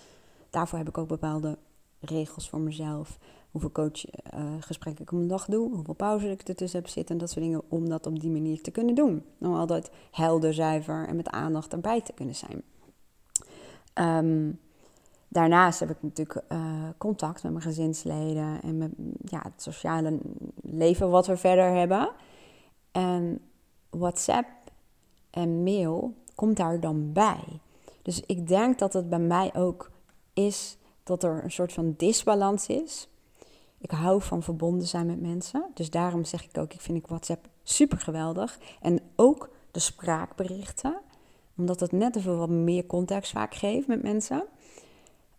Daarvoor 0.50 0.78
heb 0.78 0.88
ik 0.88 0.98
ook 0.98 1.08
bepaalde 1.08 1.58
regels 2.00 2.50
voor 2.50 2.60
mezelf. 2.60 3.18
Hoeveel 3.52 3.72
coachgesprekken 3.72 5.04
uh, 5.04 5.10
ik 5.10 5.12
op 5.12 5.20
een 5.20 5.28
dag 5.28 5.46
doe. 5.46 5.76
Hoeveel 5.76 5.94
pauze 5.94 6.32
ik 6.32 6.42
ertussen 6.42 6.80
heb 6.80 6.90
zitten. 6.90 7.16
En 7.16 7.22
dat 7.22 7.30
soort 7.30 7.46
dingen. 7.46 7.62
Om 7.70 7.90
dat 7.90 8.06
op 8.06 8.20
die 8.20 8.30
manier 8.30 8.62
te 8.62 8.72
kunnen 8.72 8.96
doen. 8.96 9.24
Om 9.40 9.56
altijd 9.56 9.92
helder, 10.12 10.54
zuiver 10.54 11.08
en 11.08 11.16
met 11.16 11.30
aandacht 11.30 11.74
erbij 11.74 12.02
te 12.02 12.14
kunnen 12.14 12.36
zijn. 12.36 12.64
Um, 13.94 14.60
Daarnaast 15.34 15.80
heb 15.80 15.90
ik 15.90 16.02
natuurlijk 16.02 16.42
uh, 16.50 16.60
contact 16.98 17.44
met 17.44 17.52
mijn 17.52 17.64
gezinsleden 17.64 18.62
en 18.62 18.78
met 18.78 18.92
ja, 19.26 19.42
het 19.44 19.62
sociale 19.62 20.18
leven 20.62 21.10
wat 21.10 21.28
we 21.28 21.38
verder 21.38 21.72
hebben. 21.72 22.12
En 22.92 23.40
WhatsApp 23.90 24.48
en 25.30 25.64
mail 25.64 26.14
komt 26.36 26.58
daar 26.58 26.80
dan 26.80 27.14
bij. 27.14 27.44
Dus 28.02 28.22
ik 28.26 28.48
denk 28.48 28.80
dat 28.80 28.94
het 28.94 29.10
bij 29.10 29.20
mij 29.20 29.54
ook 29.56 29.92
is 30.34 30.78
dat 31.04 31.24
er 31.24 31.44
een 31.44 31.52
soort 31.52 31.74
van 31.74 31.94
disbalans 31.98 32.68
is. 32.68 33.08
Ik 33.78 33.92
hou 33.92 34.22
van 34.22 34.44
verbonden 34.44 34.88
zijn 34.88 35.06
met 35.06 35.22
mensen. 35.22 35.66
Dus 35.74 35.90
daarom 35.90 36.24
zeg 36.24 36.44
ik 36.44 36.58
ook, 36.58 36.74
ik 36.74 36.82
vind 36.82 36.98
ik 36.98 37.08
WhatsApp 37.08 37.48
super 37.64 37.98
geweldig. 37.98 38.60
En 38.82 39.00
ook 39.16 39.50
de 39.72 39.80
spraakberichten. 39.80 40.98
Omdat 41.58 41.80
het 41.80 41.92
net 41.92 42.16
even 42.16 42.38
wat 42.38 42.50
meer 42.50 42.86
context 42.86 43.32
vaak 43.32 43.56
geeft 43.56 43.88
met 43.88 44.04
mensen. 44.04 44.44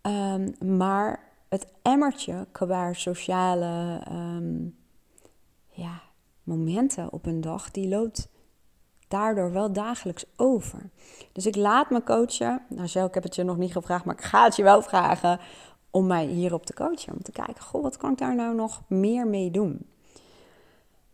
Um, 0.03 0.55
maar 0.77 1.23
het 1.49 1.67
emmertje 1.83 2.47
qua 2.53 2.93
sociale 2.93 4.03
um, 4.11 4.77
ja, 5.69 6.03
momenten 6.43 7.13
op 7.13 7.27
een 7.27 7.41
dag, 7.41 7.71
die 7.71 7.89
loopt 7.89 8.29
daardoor 9.09 9.53
wel 9.53 9.73
dagelijks 9.73 10.25
over. 10.37 10.91
Dus 11.33 11.47
ik 11.47 11.57
laat 11.57 11.91
me 11.91 12.03
coachen. 12.03 12.63
Nou, 12.69 12.89
Shell, 12.89 13.05
ik 13.05 13.15
heb 13.15 13.23
het 13.23 13.35
je 13.35 13.43
nog 13.43 13.57
niet 13.57 13.73
gevraagd, 13.73 14.05
maar 14.05 14.15
ik 14.15 14.25
ga 14.25 14.45
het 14.45 14.57
je 14.57 14.63
wel 14.63 14.83
vragen 14.83 15.41
om 15.91 16.07
mij 16.07 16.27
hierop 16.27 16.67
te 16.67 16.75
coachen. 16.75 17.13
Om 17.13 17.23
te 17.23 17.33
kijken, 17.33 17.63
goh, 17.63 17.83
wat 17.83 17.97
kan 17.97 18.13
ik 18.13 18.19
daar 18.19 18.35
nou 18.35 18.55
nog 18.55 18.83
meer 18.87 19.27
mee 19.27 19.51
doen? 19.51 19.87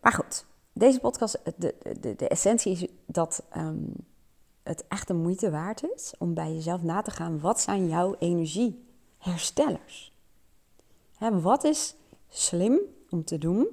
Maar 0.00 0.12
goed, 0.12 0.46
deze 0.72 1.00
podcast, 1.00 1.38
de, 1.56 1.74
de, 2.00 2.16
de 2.16 2.28
essentie 2.28 2.72
is 2.72 2.86
dat 3.06 3.42
ehm, 3.50 3.84
het 4.68 4.84
echt 4.88 5.06
de 5.06 5.14
moeite 5.14 5.50
waard 5.50 5.82
is 5.94 6.14
om 6.18 6.34
bij 6.34 6.54
jezelf 6.54 6.82
na 6.82 7.02
te 7.02 7.10
gaan. 7.10 7.40
Wat 7.40 7.60
zijn 7.60 7.88
jouw 7.88 8.16
energieherstellers? 8.18 10.12
Hè, 11.16 11.40
wat 11.40 11.64
is 11.64 11.94
slim 12.28 12.78
om 13.10 13.24
te 13.24 13.38
doen, 13.38 13.68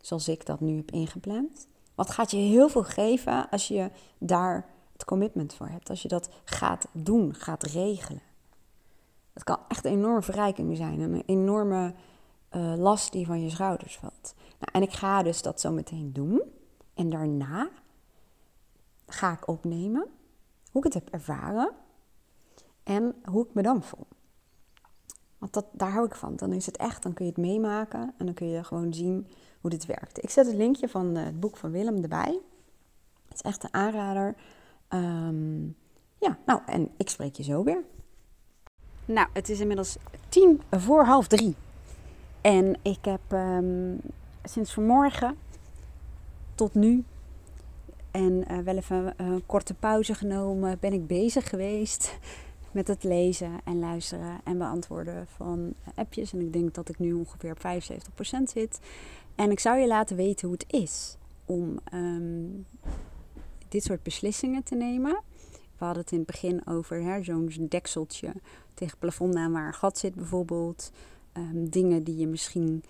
zoals 0.00 0.28
ik 0.28 0.46
dat 0.46 0.60
nu 0.60 0.76
heb 0.76 0.90
ingepland? 0.90 1.66
Wat 1.94 2.10
gaat 2.10 2.30
je 2.30 2.36
heel 2.36 2.68
veel 2.68 2.84
geven 2.84 3.48
als 3.50 3.68
je 3.68 3.90
daar 4.18 4.66
het 4.92 5.04
commitment 5.04 5.54
voor 5.54 5.68
hebt? 5.68 5.90
Als 5.90 6.02
je 6.02 6.08
dat 6.08 6.28
gaat 6.44 6.86
doen, 6.92 7.34
gaat 7.34 7.62
regelen. 7.62 8.22
Het 9.32 9.44
kan 9.44 9.58
echt 9.68 9.84
een 9.84 9.92
enorme 9.92 10.22
verrijking 10.22 10.76
zijn. 10.76 11.00
Een 11.00 11.22
enorme 11.26 11.94
uh, 12.56 12.74
last 12.76 13.12
die 13.12 13.26
van 13.26 13.42
je 13.42 13.50
schouders 13.50 13.96
valt. 13.96 14.34
Nou, 14.58 14.72
en 14.72 14.82
ik 14.82 14.92
ga 14.92 15.22
dus 15.22 15.42
dat 15.42 15.60
zo 15.60 15.70
meteen 15.70 16.12
doen. 16.12 16.42
En 16.94 17.10
daarna 17.10 17.68
ga 19.06 19.32
ik 19.32 19.48
opnemen 19.48 20.06
hoe 20.78 20.86
ik 20.86 20.94
het 20.94 21.04
heb 21.04 21.14
ervaren 21.14 21.70
en 22.82 23.14
hoe 23.24 23.46
ik 23.46 23.54
me 23.54 23.62
dan 23.62 23.82
voel. 23.82 24.06
Want 25.38 25.52
dat, 25.52 25.66
daar 25.72 25.90
hou 25.90 26.06
ik 26.06 26.14
van. 26.14 26.36
Dan 26.36 26.52
is 26.52 26.66
het 26.66 26.76
echt, 26.76 27.02
dan 27.02 27.12
kun 27.12 27.24
je 27.24 27.30
het 27.30 27.40
meemaken 27.40 28.14
en 28.16 28.26
dan 28.26 28.34
kun 28.34 28.48
je 28.48 28.64
gewoon 28.64 28.94
zien 28.94 29.26
hoe 29.60 29.70
dit 29.70 29.86
werkt. 29.86 30.22
Ik 30.22 30.30
zet 30.30 30.46
het 30.46 30.54
linkje 30.54 30.88
van 30.88 31.16
eh, 31.16 31.24
het 31.24 31.40
boek 31.40 31.56
van 31.56 31.70
Willem 31.70 32.02
erbij. 32.02 32.40
Het 33.28 33.34
is 33.34 33.40
echt 33.40 33.64
een 33.64 33.74
aanrader. 33.74 34.36
Um, 34.88 35.76
ja, 36.18 36.38
nou, 36.46 36.60
en 36.66 36.90
ik 36.96 37.08
spreek 37.08 37.34
je 37.34 37.42
zo 37.42 37.64
weer. 37.64 37.84
Nou, 39.04 39.28
het 39.32 39.48
is 39.48 39.60
inmiddels 39.60 39.96
tien 40.28 40.62
voor 40.70 41.04
half 41.04 41.26
drie. 41.26 41.56
En 42.40 42.76
ik 42.82 43.04
heb 43.04 43.32
um, 43.32 44.00
sinds 44.44 44.72
vanmorgen 44.72 45.36
tot 46.54 46.74
nu 46.74 47.04
en 48.10 48.44
uh, 48.50 48.58
wel 48.58 48.76
even 48.76 49.14
een 49.16 49.46
korte 49.46 49.74
pauze 49.74 50.14
genomen, 50.14 50.78
ben 50.80 50.92
ik 50.92 51.06
bezig 51.06 51.48
geweest 51.48 52.18
met 52.70 52.88
het 52.88 53.04
lezen 53.04 53.60
en 53.64 53.78
luisteren 53.78 54.40
en 54.44 54.58
beantwoorden 54.58 55.26
van 55.36 55.74
appjes. 55.94 56.32
En 56.32 56.40
ik 56.40 56.52
denk 56.52 56.74
dat 56.74 56.88
ik 56.88 56.98
nu 56.98 57.12
ongeveer 57.12 57.50
op 57.50 57.58
75% 57.58 58.42
zit. 58.44 58.80
En 59.34 59.50
ik 59.50 59.60
zou 59.60 59.78
je 59.78 59.86
laten 59.86 60.16
weten 60.16 60.48
hoe 60.48 60.56
het 60.58 60.72
is 60.72 61.16
om 61.44 61.78
um, 61.94 62.66
dit 63.68 63.84
soort 63.84 64.02
beslissingen 64.02 64.62
te 64.62 64.74
nemen. 64.74 65.22
We 65.78 65.84
hadden 65.84 66.02
het 66.02 66.12
in 66.12 66.18
het 66.18 66.26
begin 66.26 66.66
over 66.66 67.24
zo'n 67.24 67.66
dekseltje 67.68 68.32
tegen 68.74 68.92
het 68.92 68.98
plafond 68.98 69.34
aan 69.34 69.52
waar 69.52 69.66
een 69.66 69.74
gat 69.74 69.98
zit 69.98 70.14
bijvoorbeeld. 70.14 70.92
Um, 71.32 71.70
dingen 71.70 72.04
die 72.04 72.16
je 72.16 72.26
misschien 72.26 72.82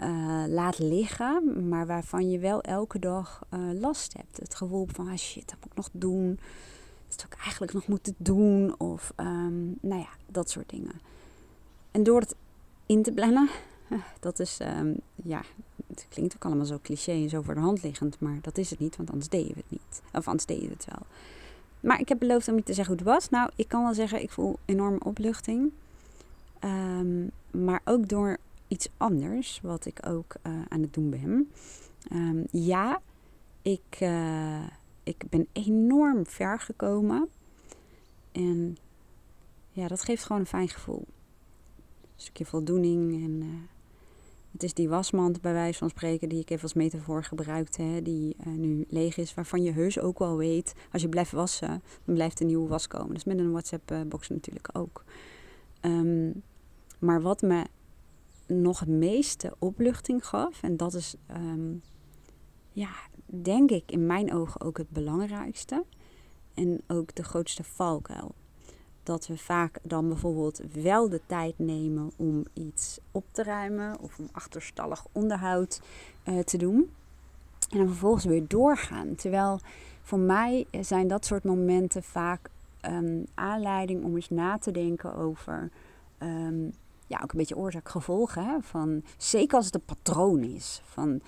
uh, 0.00 0.44
laat 0.48 0.78
liggen, 0.78 1.68
maar 1.68 1.86
waarvan 1.86 2.30
je 2.30 2.38
wel 2.38 2.60
elke 2.60 2.98
dag 2.98 3.42
uh, 3.54 3.80
last 3.80 4.12
hebt. 4.12 4.36
Het 4.36 4.54
gevoel 4.54 4.86
van, 4.92 5.08
ah 5.08 5.16
shit, 5.16 5.48
dat 5.48 5.56
moet 5.60 5.70
ik 5.70 5.76
nog 5.76 5.88
doen. 5.92 6.38
Dat 7.08 7.20
zou 7.20 7.32
ik 7.32 7.38
eigenlijk 7.42 7.72
nog 7.72 7.86
moeten 7.86 8.14
doen. 8.16 8.74
Of, 8.78 9.12
um, 9.16 9.78
nou 9.80 10.00
ja, 10.00 10.08
dat 10.26 10.50
soort 10.50 10.68
dingen. 10.70 11.00
En 11.90 12.02
door 12.02 12.20
het 12.20 12.34
in 12.86 13.02
te 13.02 13.12
plannen, 13.12 13.48
dat 14.20 14.38
is, 14.38 14.58
um, 14.60 14.96
ja, 15.14 15.42
het 15.86 16.06
klinkt 16.08 16.34
ook 16.34 16.44
allemaal 16.44 16.64
zo 16.64 16.78
cliché 16.82 17.12
en 17.12 17.28
zo 17.28 17.42
voor 17.42 17.54
de 17.54 17.60
hand 17.60 17.82
liggend, 17.82 18.20
maar 18.20 18.38
dat 18.40 18.58
is 18.58 18.70
het 18.70 18.78
niet, 18.78 18.96
want 18.96 19.10
anders 19.10 19.28
deden 19.28 19.54
we 19.54 19.60
het 19.60 19.70
niet. 19.70 20.02
Of 20.12 20.26
anders 20.26 20.46
deden 20.46 20.68
we 20.68 20.74
het 20.74 20.86
wel. 20.90 21.06
Maar 21.80 22.00
ik 22.00 22.08
heb 22.08 22.18
beloofd 22.18 22.48
om 22.48 22.56
je 22.56 22.62
te 22.62 22.74
zeggen 22.74 22.96
hoe 22.96 23.04
het 23.04 23.14
was. 23.14 23.28
Nou, 23.30 23.50
ik 23.56 23.68
kan 23.68 23.82
wel 23.82 23.94
zeggen, 23.94 24.22
ik 24.22 24.30
voel 24.30 24.58
enorme 24.64 25.00
opluchting. 25.04 25.72
Um, 26.64 27.30
maar 27.50 27.80
ook 27.84 28.08
door 28.08 28.38
iets 28.68 28.88
anders, 28.96 29.60
wat 29.62 29.86
ik 29.86 30.06
ook 30.06 30.34
uh, 30.46 30.52
aan 30.68 30.80
het 30.80 30.94
doen 30.94 31.10
ben. 31.10 31.50
Um, 32.12 32.44
ja, 32.50 33.00
ik, 33.62 33.98
uh, 34.00 34.66
ik 35.02 35.24
ben 35.30 35.46
enorm 35.52 36.26
ver 36.26 36.60
gekomen. 36.60 37.28
En 38.32 38.76
ja, 39.70 39.88
dat 39.88 40.02
geeft 40.02 40.24
gewoon 40.24 40.40
een 40.40 40.46
fijn 40.46 40.68
gevoel. 40.68 41.04
Een 42.00 42.22
stukje 42.22 42.44
voldoening. 42.44 43.24
En 43.24 43.42
uh, 43.42 43.48
het 44.52 44.62
is 44.62 44.74
die 44.74 44.88
wasmand, 44.88 45.40
bij 45.40 45.52
wijze 45.52 45.78
van 45.78 45.88
spreken, 45.88 46.28
die 46.28 46.40
ik 46.40 46.50
even 46.50 46.62
als 46.62 46.74
metafoor 46.74 47.24
gebruikte. 47.24 47.82
Hè, 47.82 48.02
die 48.02 48.36
nu 48.44 48.84
leeg 48.88 49.16
is, 49.16 49.34
waarvan 49.34 49.62
je 49.62 49.72
heus 49.72 49.98
ook 49.98 50.18
wel 50.18 50.36
weet. 50.36 50.74
Als 50.92 51.02
je 51.02 51.08
blijft 51.08 51.32
wassen, 51.32 51.82
dan 52.04 52.14
blijft 52.14 52.40
een 52.40 52.46
nieuwe 52.46 52.68
was 52.68 52.88
komen. 52.88 53.14
Dus 53.14 53.24
met 53.24 53.38
een 53.38 53.50
WhatsApp-box 53.50 54.28
natuurlijk 54.28 54.68
ook. 54.72 55.04
Um, 55.80 56.42
maar 56.98 57.22
wat 57.22 57.42
me 57.42 57.64
nog 58.46 58.80
het 58.80 58.88
meeste 58.88 59.54
opluchting 59.58 60.26
gaf, 60.26 60.62
en 60.62 60.76
dat 60.76 60.94
is, 60.94 61.16
um, 61.30 61.82
ja, 62.72 62.90
denk 63.26 63.70
ik 63.70 63.90
in 63.90 64.06
mijn 64.06 64.34
ogen 64.34 64.60
ook 64.60 64.78
het 64.78 64.90
belangrijkste 64.90 65.84
en 66.54 66.80
ook 66.86 67.14
de 67.14 67.24
grootste 67.24 67.64
valkuil. 67.64 68.34
Dat 69.02 69.26
we 69.26 69.36
vaak 69.38 69.78
dan 69.82 70.08
bijvoorbeeld 70.08 70.60
wel 70.72 71.08
de 71.08 71.20
tijd 71.26 71.58
nemen 71.58 72.10
om 72.16 72.44
iets 72.52 72.98
op 73.10 73.24
te 73.30 73.42
ruimen 73.42 74.00
of 74.00 74.18
om 74.18 74.28
achterstallig 74.32 75.06
onderhoud 75.12 75.80
uh, 76.24 76.38
te 76.38 76.56
doen. 76.56 76.90
En 77.70 77.78
dan 77.78 77.86
vervolgens 77.86 78.24
weer 78.24 78.44
doorgaan. 78.48 79.14
Terwijl 79.14 79.60
voor 80.02 80.18
mij 80.18 80.66
zijn 80.80 81.08
dat 81.08 81.24
soort 81.24 81.44
momenten 81.44 82.02
vaak 82.02 82.50
um, 82.82 83.26
aanleiding 83.34 84.04
om 84.04 84.14
eens 84.14 84.30
na 84.30 84.58
te 84.58 84.70
denken 84.70 85.14
over 85.14 85.70
um, 86.22 86.72
ja, 87.06 87.20
ook 87.22 87.32
een 87.32 87.38
beetje 87.38 87.56
oorzaak-gevolg. 87.56 88.36
Van, 88.60 89.02
zeker 89.16 89.56
als 89.56 89.66
het 89.66 89.74
een 89.74 89.84
patroon 89.84 90.42
is. 90.42 90.82
Van, 90.84 91.20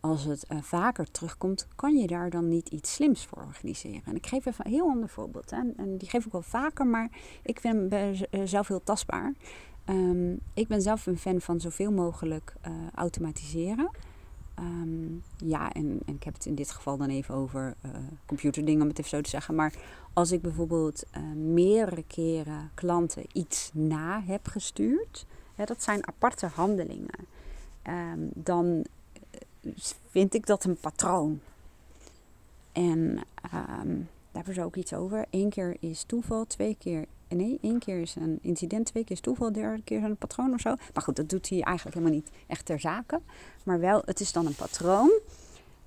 als 0.00 0.24
het 0.24 0.44
uh, 0.48 0.62
vaker 0.62 1.10
terugkomt, 1.10 1.68
kan 1.74 1.96
je 1.96 2.06
daar 2.06 2.30
dan 2.30 2.48
niet 2.48 2.68
iets 2.68 2.94
slims 2.94 3.26
voor 3.26 3.38
organiseren. 3.38 4.02
En 4.04 4.16
ik 4.16 4.26
geef 4.26 4.46
even 4.46 4.66
een 4.66 4.72
heel 4.72 4.88
ander 4.88 5.08
voorbeeld. 5.08 5.50
Hè. 5.50 5.62
En 5.76 5.96
die 5.98 6.08
geef 6.08 6.26
ik 6.26 6.32
wel 6.32 6.42
vaker, 6.42 6.86
maar 6.86 7.10
ik 7.42 7.60
vind 7.60 7.92
hem 7.92 8.14
uh, 8.30 8.46
zelf 8.46 8.68
heel 8.68 8.82
tastbaar. 8.84 9.32
Um, 9.88 10.40
ik 10.54 10.68
ben 10.68 10.82
zelf 10.82 11.06
een 11.06 11.18
fan 11.18 11.40
van 11.40 11.60
zoveel 11.60 11.92
mogelijk 11.92 12.54
automatiseren. 12.94 13.90
Um, 14.60 15.22
ja, 15.36 15.72
en, 15.72 16.00
ik 16.04 16.22
heb 16.22 16.34
het 16.34 16.46
in 16.46 16.54
dit 16.54 16.70
geval 16.70 16.96
dan 16.96 17.08
even 17.08 17.34
over 17.34 17.74
uh, 17.84 17.90
computerdingen, 18.26 18.82
om 18.82 18.88
het 18.88 18.98
even 18.98 19.10
zo 19.10 19.20
te 19.20 19.30
zeggen. 19.30 19.54
Maar 19.54 19.74
als 20.12 20.32
ik 20.32 20.42
bijvoorbeeld 20.42 21.04
uh, 21.16 21.22
meerdere 21.34 22.04
keren 22.06 22.70
klanten 22.74 23.24
iets 23.32 23.70
na 23.72 24.22
heb 24.22 24.48
gestuurd, 24.48 25.26
dat 25.64 25.82
zijn 25.82 26.08
aparte 26.08 26.46
handelingen, 26.46 27.26
um, 27.88 28.30
dan 28.34 28.84
eh, 29.30 29.72
vind 30.10 30.34
ik 30.34 30.46
dat 30.46 30.64
een 30.64 30.76
patroon. 30.76 31.40
En 32.72 33.18
um, 33.80 34.08
daar 34.32 34.44
zou 34.50 34.68
ik 34.68 34.76
iets 34.76 34.92
over. 34.92 35.24
Eén 35.30 35.48
keer 35.48 35.76
is 35.80 36.02
toeval, 36.02 36.46
twee 36.46 36.76
keer 36.78 37.06
nee, 37.36 37.58
één 37.60 37.78
keer 37.78 38.00
is 38.00 38.14
een 38.14 38.38
incident, 38.42 38.86
twee 38.86 39.04
keer 39.04 39.16
is 39.16 39.22
toeval, 39.22 39.52
derde 39.52 39.82
keer 39.82 39.98
is 39.98 40.04
een 40.04 40.16
patroon 40.16 40.54
of 40.54 40.60
zo. 40.60 40.74
Maar 40.94 41.02
goed, 41.02 41.16
dat 41.16 41.28
doet 41.28 41.48
hij 41.48 41.60
eigenlijk 41.60 41.96
helemaal 41.96 42.16
niet 42.16 42.30
echt 42.46 42.66
ter 42.66 42.80
zake. 42.80 43.20
Maar 43.64 43.80
wel, 43.80 44.02
het 44.04 44.20
is 44.20 44.32
dan 44.32 44.46
een 44.46 44.54
patroon. 44.54 45.20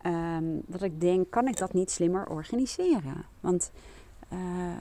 Um, 0.05 0.61
wat 0.65 0.81
ik 0.81 1.01
denk, 1.01 1.31
kan 1.31 1.47
ik 1.47 1.57
dat 1.57 1.73
niet 1.73 1.91
slimmer 1.91 2.27
organiseren? 2.27 3.25
Want 3.39 3.71
uh, 4.33 4.39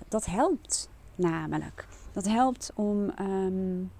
dat 0.09 0.27
helpt 0.27 0.91
namelijk. 1.15 1.87
Dat 2.13 2.29
helpt 2.29 2.73
om, 2.75 3.13
um, 3.21 3.91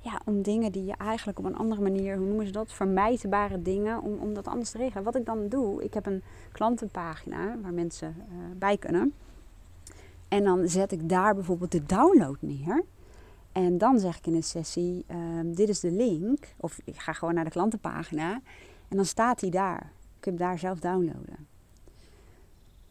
ja, 0.00 0.20
om 0.24 0.42
dingen 0.42 0.72
die 0.72 0.84
je 0.84 0.94
eigenlijk 0.96 1.38
op 1.38 1.44
een 1.44 1.56
andere 1.56 1.80
manier, 1.80 2.16
hoe 2.16 2.26
noemen 2.26 2.46
ze 2.46 2.52
dat? 2.52 2.72
Vermijdbare 2.72 3.62
dingen, 3.62 4.02
om, 4.02 4.18
om 4.18 4.34
dat 4.34 4.48
anders 4.48 4.70
te 4.70 4.78
regelen. 4.78 5.04
Wat 5.04 5.16
ik 5.16 5.26
dan 5.26 5.48
doe, 5.48 5.84
ik 5.84 5.94
heb 5.94 6.06
een 6.06 6.22
klantenpagina 6.52 7.58
waar 7.62 7.72
mensen 7.72 8.14
uh, 8.18 8.34
bij 8.56 8.76
kunnen. 8.76 9.14
En 10.30 10.44
dan 10.44 10.68
zet 10.68 10.92
ik 10.92 11.08
daar 11.08 11.34
bijvoorbeeld 11.34 11.72
de 11.72 11.82
download 11.86 12.36
neer. 12.40 12.84
En 13.52 13.78
dan 13.78 13.98
zeg 13.98 14.18
ik 14.18 14.26
in 14.26 14.34
een 14.34 14.42
sessie, 14.42 15.04
uh, 15.10 15.16
dit 15.44 15.68
is 15.68 15.80
de 15.80 15.90
link. 15.90 16.54
Of 16.56 16.80
ik 16.84 16.98
ga 16.98 17.12
gewoon 17.12 17.34
naar 17.34 17.44
de 17.44 17.50
klantenpagina. 17.50 18.32
En 18.88 18.96
dan 18.96 19.04
staat 19.04 19.40
die 19.40 19.50
daar. 19.50 19.92
Je 20.14 20.20
kunt 20.20 20.38
daar 20.38 20.58
zelf 20.58 20.78
downloaden. 20.78 21.46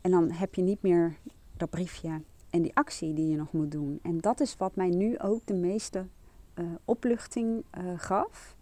En 0.02 0.12
dan 0.12 0.32
heb 0.32 0.56
je 0.56 0.62
niet 0.62 0.82
meer 0.82 1.16
dat 1.58 1.70
briefje 1.70 2.22
en 2.50 2.62
die 2.62 2.76
actie 2.76 3.14
die 3.14 3.28
je 3.28 3.36
nog 3.36 3.52
moet 3.52 3.72
doen. 3.72 4.00
En 4.02 4.18
dat 4.18 4.40
is 4.40 4.58
wat 4.58 4.76
mij 4.76 4.90
nu 4.90 5.20
ook 5.20 5.42
de 5.46 5.54
meeste 5.54 6.06
uh, 6.56 6.66
opluchting 6.86 7.64
uh, 7.78 7.84
gaf. 7.96 8.56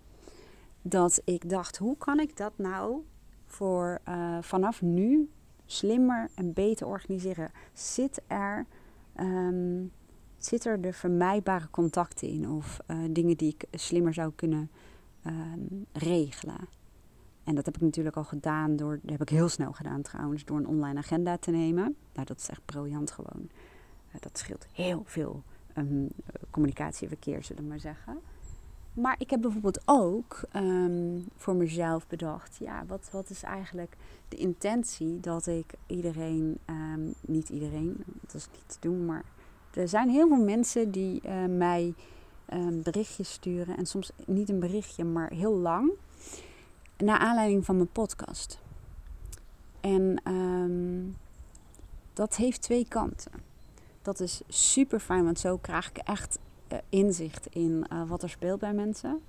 Dat 0.81 1.21
ik 1.23 1.49
dacht, 1.49 1.77
hoe 1.77 1.97
kan 1.97 2.19
ik 2.19 2.37
dat 2.37 2.53
nou 2.55 3.03
voor 3.45 3.99
uh, 4.09 4.37
vanaf 4.41 4.81
nu 4.81 5.29
slimmer 5.67 6.29
en 6.35 6.53
beter 6.53 6.87
organiseren, 6.87 7.51
zit 7.73 8.21
er, 8.27 8.65
um, 9.19 9.91
zit 10.37 10.65
er 10.65 10.81
de 10.81 10.93
vermijdbare 10.93 11.69
contacten 11.69 12.27
in 12.27 12.49
of 12.49 12.79
uh, 12.87 12.97
dingen 13.09 13.37
die 13.37 13.55
ik 13.57 13.79
slimmer 13.79 14.13
zou 14.13 14.31
kunnen 14.35 14.71
um, 15.25 15.85
regelen. 15.91 16.67
en 17.43 17.55
dat 17.55 17.65
heb 17.65 17.75
ik 17.75 17.81
natuurlijk 17.81 18.15
al 18.15 18.23
gedaan 18.23 18.75
door, 18.75 18.99
dat 19.01 19.11
heb 19.11 19.21
ik 19.21 19.29
heel 19.29 19.49
snel 19.49 19.71
gedaan 19.71 20.01
trouwens, 20.01 20.45
door 20.45 20.57
een 20.57 20.67
online 20.67 20.99
agenda 20.99 21.37
te 21.37 21.51
nemen. 21.51 21.95
Nou, 22.13 22.25
dat 22.25 22.37
is 22.37 22.49
echt 22.49 22.65
briljant 22.65 23.11
gewoon. 23.11 23.49
Uh, 24.09 24.15
dat 24.19 24.37
scheelt 24.37 24.67
heel 24.71 25.01
veel 25.05 25.43
um, 25.77 26.07
communicatie 26.49 27.01
en 27.01 27.07
verkeer, 27.07 27.43
zullen 27.43 27.63
we 27.63 27.69
maar 27.69 27.79
zeggen. 27.79 28.19
Maar 29.01 29.15
ik 29.17 29.29
heb 29.29 29.41
bijvoorbeeld 29.41 29.81
ook 29.85 30.41
um, 30.55 31.25
voor 31.35 31.55
mezelf 31.55 32.07
bedacht, 32.07 32.57
ja, 32.59 32.83
wat, 32.87 33.09
wat 33.11 33.29
is 33.29 33.43
eigenlijk 33.43 33.97
de 34.27 34.35
intentie 34.35 35.19
dat 35.19 35.47
ik 35.47 35.73
iedereen, 35.87 36.57
um, 36.65 37.13
niet 37.21 37.49
iedereen, 37.49 38.03
dat 38.21 38.33
is 38.33 38.47
niet 38.51 38.67
te 38.67 38.77
doen, 38.79 39.05
maar 39.05 39.23
er 39.73 39.87
zijn 39.87 40.09
heel 40.09 40.27
veel 40.27 40.43
mensen 40.43 40.91
die 40.91 41.21
uh, 41.25 41.45
mij 41.45 41.93
um, 42.53 42.81
berichtjes 42.83 43.31
sturen 43.31 43.77
en 43.77 43.85
soms 43.85 44.11
niet 44.25 44.49
een 44.49 44.59
berichtje, 44.59 45.03
maar 45.03 45.31
heel 45.31 45.55
lang, 45.55 45.91
naar 46.97 47.19
aanleiding 47.19 47.65
van 47.65 47.75
mijn 47.75 47.91
podcast. 47.91 48.59
En 49.81 50.21
dat 52.13 52.35
heeft 52.35 52.61
twee 52.61 52.87
kanten. 52.87 53.31
Dat 54.01 54.19
is 54.19 54.41
super 54.47 54.99
fijn, 54.99 55.23
want 55.23 55.39
zo 55.39 55.57
krijg 55.57 55.89
ik 55.89 55.97
echt 55.97 56.39
inzicht 56.89 57.47
in 57.47 57.85
uh, 57.93 58.09
wat 58.09 58.23
er 58.23 58.29
speelt 58.29 58.59
bij 58.59 58.73
mensen. 58.73 59.21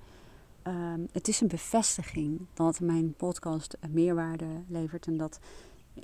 Um, 0.63 1.07
het 1.11 1.27
is 1.27 1.41
een 1.41 1.47
bevestiging 1.47 2.39
dat 2.53 2.79
mijn 2.79 3.13
podcast 3.13 3.77
meerwaarde 3.89 4.45
levert 4.67 5.07
en 5.07 5.17
dat, 5.17 5.39
uh, 5.93 6.03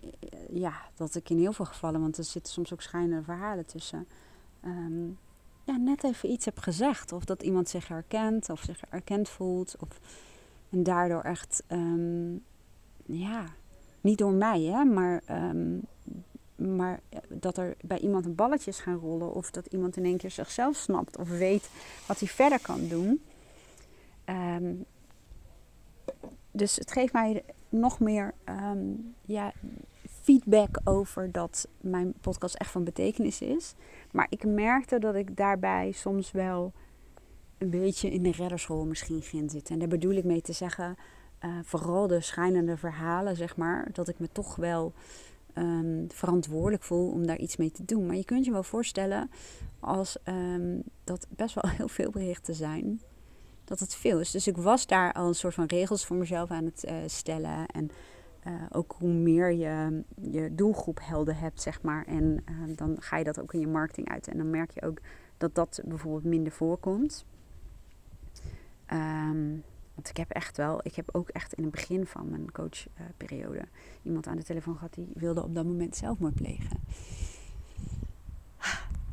ja, 0.50 0.74
dat 0.96 1.16
ik 1.16 1.30
in 1.30 1.38
heel 1.38 1.54
veel 1.54 1.66
gevallen, 1.66 2.02
want 2.02 2.18
er 2.18 2.24
zitten 2.24 2.54
soms 2.54 2.74
ook 2.74 2.82
schijnende 2.82 3.24
verhalen 3.24 3.66
tussen, 3.66 4.08
um, 4.66 5.18
ja, 5.64 5.78
net 5.78 6.04
even 6.04 6.32
iets 6.32 6.46
heb 6.46 6.58
gezegd. 6.58 7.12
Of 7.12 7.26
dat 7.26 7.44
iemand 7.44 7.70
zich 7.70 7.88
herkent 7.88 8.50
of 8.50 8.62
zich 8.62 8.82
erkend 8.90 9.30
voelt. 9.30 9.76
Of, 9.80 10.00
en 10.70 10.84
daardoor 10.84 11.22
echt, 11.22 11.64
um, 11.70 12.44
ja, 13.06 13.46
niet 14.02 14.18
door 14.18 14.34
mij, 14.34 14.62
hè, 14.62 14.84
maar 14.84 15.24
maar 16.66 17.00
eh, 17.10 17.20
dat 17.30 17.58
er 17.58 17.76
bij 17.82 18.00
iemand 18.00 18.26
een 18.26 18.36
balletje 18.36 18.72
is 18.72 18.80
gaan 18.80 19.00
rollen. 19.00 19.34
Of 19.34 19.52
dat 19.52 19.66
iemand 19.66 19.98
in 19.98 20.06
één 20.06 20.18
keer 20.18 20.32
zichzelf 20.32 20.76
snapt. 20.76 21.18
Of 21.18 21.30
weet 21.30 21.70
wat 22.08 22.20
hij 22.20 22.28
verder 22.28 22.62
kan 22.62 22.88
doen. 22.88 23.24
Um, 24.26 24.86
dus 26.52 26.76
het 26.76 26.92
geeft 26.92 27.14
mij 27.14 27.44
nog 27.70 28.00
meer 28.00 28.34
um, 28.50 29.16
ja, 29.22 29.54
feedback 30.22 30.80
over 30.84 31.32
dat 31.32 31.68
mijn 31.82 32.14
podcast 32.22 32.56
echt 32.56 32.72
van 32.72 32.84
betekenis 32.84 33.42
is. 33.42 33.74
Maar 34.12 34.28
ik 34.30 34.46
merkte 34.46 35.00
dat 35.00 35.16
ik 35.16 35.38
daarbij 35.38 35.92
soms 35.92 36.32
wel 36.32 36.74
een 37.58 37.70
beetje 37.70 38.12
in 38.12 38.24
de 38.24 38.32
reddersrol 38.32 38.86
misschien 38.86 39.22
ging 39.22 39.52
zitten. 39.52 39.74
En 39.74 39.80
daar 39.80 39.88
bedoel 39.90 40.14
ik 40.14 40.24
mee 40.24 40.42
te 40.42 40.54
zeggen, 40.54 40.96
uh, 41.46 41.58
vooral 41.64 42.08
de 42.08 42.22
schijnende 42.22 42.78
verhalen, 42.78 43.36
zeg 43.36 43.58
maar, 43.58 43.90
dat 43.94 44.08
ik 44.08 44.20
me 44.20 44.30
toch 44.32 44.56
wel 44.56 44.94
um, 45.58 46.06
verantwoordelijk 46.12 46.84
voel 46.84 47.12
om 47.12 47.28
daar 47.28 47.38
iets 47.38 47.58
mee 47.58 47.72
te 47.72 47.86
doen. 47.86 48.06
Maar 48.06 48.16
je 48.16 48.26
kunt 48.26 48.46
je 48.46 48.52
wel 48.52 48.64
voorstellen 48.64 49.30
als 49.80 50.18
um, 50.26 50.84
dat 51.04 51.28
best 51.30 51.56
wel 51.56 51.72
heel 51.78 51.88
veel 51.88 52.10
berichten 52.10 52.56
zijn, 52.56 53.02
dat 53.64 53.80
het 53.80 53.96
veel 53.96 54.20
is. 54.20 54.32
Dus 54.32 54.48
ik 54.48 54.58
was 54.58 54.88
daar 54.88 55.14
al 55.14 55.28
een 55.28 55.36
soort 55.36 55.54
van 55.54 55.66
regels 55.66 56.06
voor 56.06 56.16
mezelf 56.16 56.52
aan 56.52 56.66
het 56.66 56.86
uh, 56.88 56.96
stellen. 57.06 57.66
En 57.66 57.90
uh, 58.48 58.54
ook 58.72 58.96
hoe 58.98 59.14
meer 59.14 59.52
je 59.52 60.04
je 60.32 60.56
doelgroep 60.56 61.00
helder 61.02 61.40
hebt, 61.40 61.62
zeg 61.62 61.82
maar. 61.82 62.06
En 62.06 62.44
uh, 62.50 62.78
dan 62.78 62.98
ga 63.00 63.18
je 63.18 63.24
dat 63.24 63.42
ook 63.42 63.54
in 63.54 63.60
je 63.60 63.68
marketing 63.68 64.10
uit. 64.10 64.28
En 64.28 64.38
dan 64.38 64.50
merk 64.50 64.72
je 64.72 64.82
ook 64.82 64.98
dat 65.38 65.56
dat 65.56 65.82
bijvoorbeeld 65.86 66.24
minder 66.24 66.52
voorkomt. 66.52 67.26
Ik 70.10 70.18
heb 70.18 70.30
echt 70.30 70.58
wel, 70.58 70.80
ik 70.84 70.96
heb 70.96 71.10
ook 71.12 71.30
echt 71.30 71.54
in 71.54 71.64
het 71.64 71.72
begin 71.72 72.06
van 72.06 72.30
mijn 72.30 72.52
coachperiode 72.52 73.62
iemand 74.02 74.28
aan 74.28 74.38
de 74.38 74.44
telefoon 74.44 74.76
gehad 74.76 74.94
die 74.94 75.12
wilde 75.14 75.44
op 75.44 75.56
dat 75.56 75.66
moment 75.66 75.96
zelfmoord 75.96 76.36
plegen. 76.36 76.80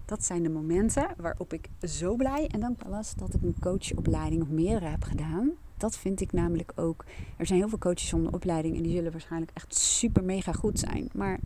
Dat 0.05 0.24
zijn 0.24 0.42
de 0.42 0.48
momenten 0.48 1.14
waarop 1.16 1.52
ik 1.52 1.68
zo 1.83 2.16
blij 2.16 2.46
en 2.46 2.61
dankbaar 2.61 2.90
was 2.90 3.14
dat 3.14 3.35
ik 3.35 3.42
een 3.42 3.57
coachopleiding 3.61 4.42
of 4.42 4.48
meerdere 4.48 4.87
heb 4.87 5.02
gedaan. 5.02 5.50
Dat 5.76 5.96
vind 5.96 6.20
ik 6.20 6.33
namelijk 6.33 6.72
ook. 6.74 7.05
Er 7.37 7.46
zijn 7.46 7.59
heel 7.59 7.68
veel 7.68 7.78
coaches 7.78 8.09
zonder 8.09 8.33
opleiding 8.33 8.76
en 8.76 8.83
die 8.83 8.92
zullen 8.92 9.12
waarschijnlijk 9.12 9.50
echt 9.55 9.74
super 9.74 10.24
mega 10.24 10.52
goed 10.52 10.78
zijn. 10.78 11.09
Maar 11.12 11.40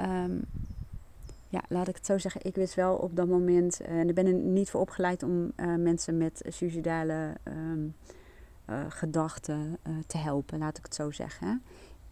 um, 0.00 0.44
ja, 1.48 1.62
laat 1.68 1.88
ik 1.88 1.94
het 1.94 2.06
zo 2.06 2.18
zeggen. 2.18 2.40
Ik 2.44 2.54
wist 2.54 2.74
wel 2.74 2.94
op 2.94 3.16
dat 3.16 3.28
moment, 3.28 3.80
uh, 3.80 3.88
en 3.88 4.08
ik 4.08 4.14
ben 4.14 4.26
er 4.26 4.34
niet 4.34 4.70
voor 4.70 4.80
opgeleid 4.80 5.22
om 5.22 5.52
uh, 5.56 5.74
mensen 5.74 6.16
met 6.16 6.42
suicidale 6.48 7.36
uh, 7.48 7.54
gedachten 8.88 9.78
uh, 9.88 9.94
te 10.06 10.18
helpen, 10.18 10.58
laat 10.58 10.78
ik 10.78 10.84
het 10.84 10.94
zo 10.94 11.10
zeggen. 11.10 11.62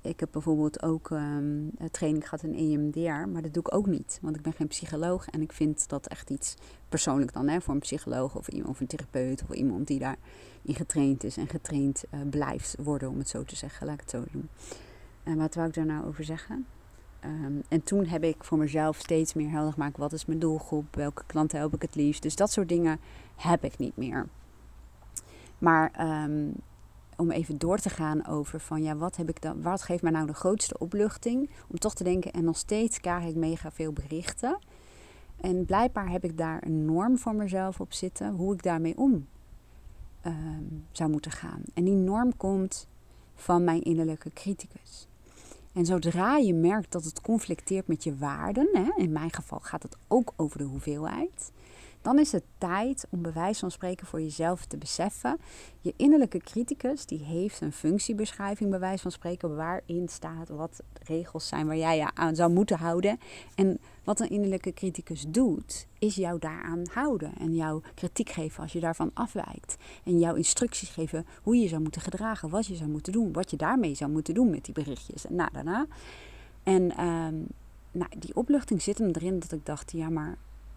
Ik 0.01 0.21
heb 0.21 0.29
bijvoorbeeld 0.33 0.83
ook 0.83 1.11
um, 1.11 1.71
training 1.91 2.29
gehad 2.29 2.43
in 2.43 2.55
EMDR, 2.55 3.29
maar 3.29 3.43
dat 3.43 3.55
doe 3.55 3.63
ik 3.63 3.75
ook 3.75 3.87
niet. 3.87 4.19
Want 4.23 4.37
ik 4.37 4.43
ben 4.43 4.53
geen 4.53 4.67
psycholoog 4.67 5.29
en 5.29 5.43
ik 5.43 5.53
vind 5.53 5.89
dat 5.89 6.07
echt 6.07 6.31
iets 6.31 6.55
persoonlijk 6.89 7.33
dan 7.33 7.49
hè, 7.49 7.61
voor 7.61 7.75
een 7.75 7.81
psycholoog 7.81 8.37
of, 8.37 8.49
iemand, 8.49 8.71
of 8.71 8.81
een 8.81 8.87
therapeut 8.87 9.43
of 9.43 9.57
iemand 9.57 9.87
die 9.87 9.99
daarin 9.99 10.19
getraind 10.65 11.25
is 11.25 11.37
en 11.37 11.49
getraind 11.49 12.05
uh, 12.11 12.21
blijft 12.31 12.77
worden, 12.79 13.09
om 13.09 13.19
het 13.19 13.29
zo 13.29 13.43
te 13.43 13.57
zeggen. 13.57 13.87
Laat 13.87 13.95
ik 13.95 14.01
het 14.01 14.11
zo 14.11 14.25
doen. 14.33 14.49
En 15.23 15.37
wat 15.37 15.55
wou 15.55 15.69
ik 15.69 15.75
daar 15.75 15.87
nou 15.87 16.07
over 16.07 16.25
zeggen? 16.25 16.67
Um, 17.25 17.63
en 17.69 17.83
toen 17.85 18.07
heb 18.07 18.25
ik 18.25 18.45
voor 18.45 18.59
mezelf 18.59 18.97
steeds 18.97 19.35
meer 19.35 19.51
helder 19.51 19.73
gemaakt: 19.73 19.97
wat 19.97 20.13
is 20.13 20.27
mijn 20.27 20.39
doelgroep? 20.39 20.95
Welke 20.95 21.23
klanten 21.27 21.59
help 21.59 21.75
ik 21.75 21.83
het 21.83 21.95
liefst? 21.95 22.23
Dus 22.23 22.37
dat 22.37 22.53
soort 22.53 22.69
dingen 22.69 23.01
heb 23.37 23.65
ik 23.65 23.79
niet 23.79 23.97
meer. 23.97 24.27
Maar 25.59 26.23
um, 26.25 26.53
om 27.17 27.31
even 27.31 27.59
door 27.59 27.79
te 27.79 27.91
gaan 27.91 28.27
over 28.27 28.61
van 28.61 28.83
ja, 28.83 28.97
wat 28.97 29.17
heb 29.17 29.29
ik 29.29 29.43
dan, 29.43 29.63
wat 29.63 29.83
geeft 29.83 30.03
mij 30.03 30.13
nou 30.13 30.27
de 30.27 30.35
grootste 30.35 30.79
opluchting? 30.79 31.51
Om 31.69 31.79
toch 31.79 31.95
te 31.95 32.05
denken, 32.05 32.33
en 32.33 32.45
nog 32.45 32.57
steeds 32.57 33.01
krijg 33.01 33.25
ik 33.25 33.35
mega 33.35 33.71
veel 33.71 33.93
berichten. 33.93 34.59
En 35.41 35.65
blijkbaar 35.65 36.11
heb 36.11 36.25
ik 36.25 36.39
daar 36.39 36.63
een 36.67 36.85
norm 36.85 37.19
voor 37.19 37.35
mezelf 37.35 37.81
op 37.81 37.93
zitten, 37.93 38.35
hoe 38.35 38.55
ik 38.55 38.63
daarmee 38.63 38.97
om 38.97 39.27
um, 40.27 40.87
zou 40.93 41.11
moeten 41.11 41.31
gaan. 41.31 41.63
En 41.75 41.85
die 41.85 41.95
norm 41.95 42.37
komt 42.37 42.89
van 43.35 43.65
mijn 43.65 43.83
innerlijke 43.83 44.31
criticus. 44.33 45.09
En 45.73 45.87
zodra 45.87 46.37
je 46.37 46.55
merkt 46.55 46.93
dat 46.93 47.05
het 47.05 47.21
conflicteert 47.21 47.89
met 47.89 48.05
je 48.05 48.17
waarden, 48.17 48.69
hè, 48.73 49.03
in 49.03 49.13
mijn 49.13 49.33
geval 49.33 49.59
gaat 49.61 49.83
het 49.83 49.97
ook 50.09 50.33
over 50.37 50.59
de 50.59 50.65
hoeveelheid, 50.65 51.53
dan 52.07 52.19
is 52.19 52.33
het 52.33 52.45
tijd 52.59 53.07
om 53.11 53.23
bij 53.23 53.33
wijze 53.33 53.61
van 53.61 53.71
spreken 53.71 54.07
voor 54.07 54.21
jezelf 54.21 54.65
te 54.65 54.77
beseffen. 54.77 55.39
Je 55.81 55.95
innerlijke 55.97 56.39
criticus 56.39 57.07
die 57.07 57.19
heeft 57.19 57.61
een 57.61 57.73
functiebeschrijving 57.73 58.71
bij 58.71 58.79
wijze 58.79 59.03
van 59.03 59.11
spreken 59.11 59.57
waarin 59.57 60.09
staat 60.09 60.49
wat 60.49 60.83
regels 61.03 61.49
zijn 61.49 61.67
waar 61.67 61.77
jij 61.77 61.97
je 61.97 62.15
aan 62.15 62.35
zou 62.35 62.53
moeten 62.53 62.79
houden. 62.79 63.19
En 63.55 63.79
wat 64.05 64.21
een 64.21 64.31
innerlijke 64.31 64.73
criticus 64.73 65.25
doet, 65.29 65.87
is 65.99 66.15
jou 66.15 66.39
daaraan 66.39 66.83
houden 66.93 67.33
en 67.39 67.55
jou 67.55 67.83
kritiek 67.95 68.31
geven 68.31 68.63
als 68.63 68.73
je 68.73 68.81
daarvan 68.81 69.11
afwijkt. 69.15 69.77
En 70.05 70.19
jou 70.19 70.37
instructies 70.37 70.89
geven 70.89 71.27
hoe 71.43 71.57
je 71.57 71.69
zou 71.69 71.83
moeten 71.83 72.01
gedragen, 72.01 72.49
wat 72.49 72.67
je 72.67 72.75
zou 72.75 72.91
moeten 72.91 73.13
doen, 73.13 73.33
wat 73.33 73.51
je 73.51 73.57
daarmee 73.57 73.95
zou 73.95 74.11
moeten 74.11 74.35
doen 74.35 74.51
met 74.51 74.65
die 74.65 74.75
berichtjes. 74.75 75.27
En 75.27 75.35
nou, 75.35 75.51
daarna. 75.53 75.87
En 76.63 77.05
um, 77.05 77.47
nou, 77.93 78.11
die 78.19 78.37
opluchting 78.37 78.83
zit 78.83 78.99
hem 78.99 79.09
erin 79.09 79.39
dat 79.39 79.53
ik 79.53 79.67
dacht, 79.67 79.93
ja 79.93 80.09
maar 80.11 80.37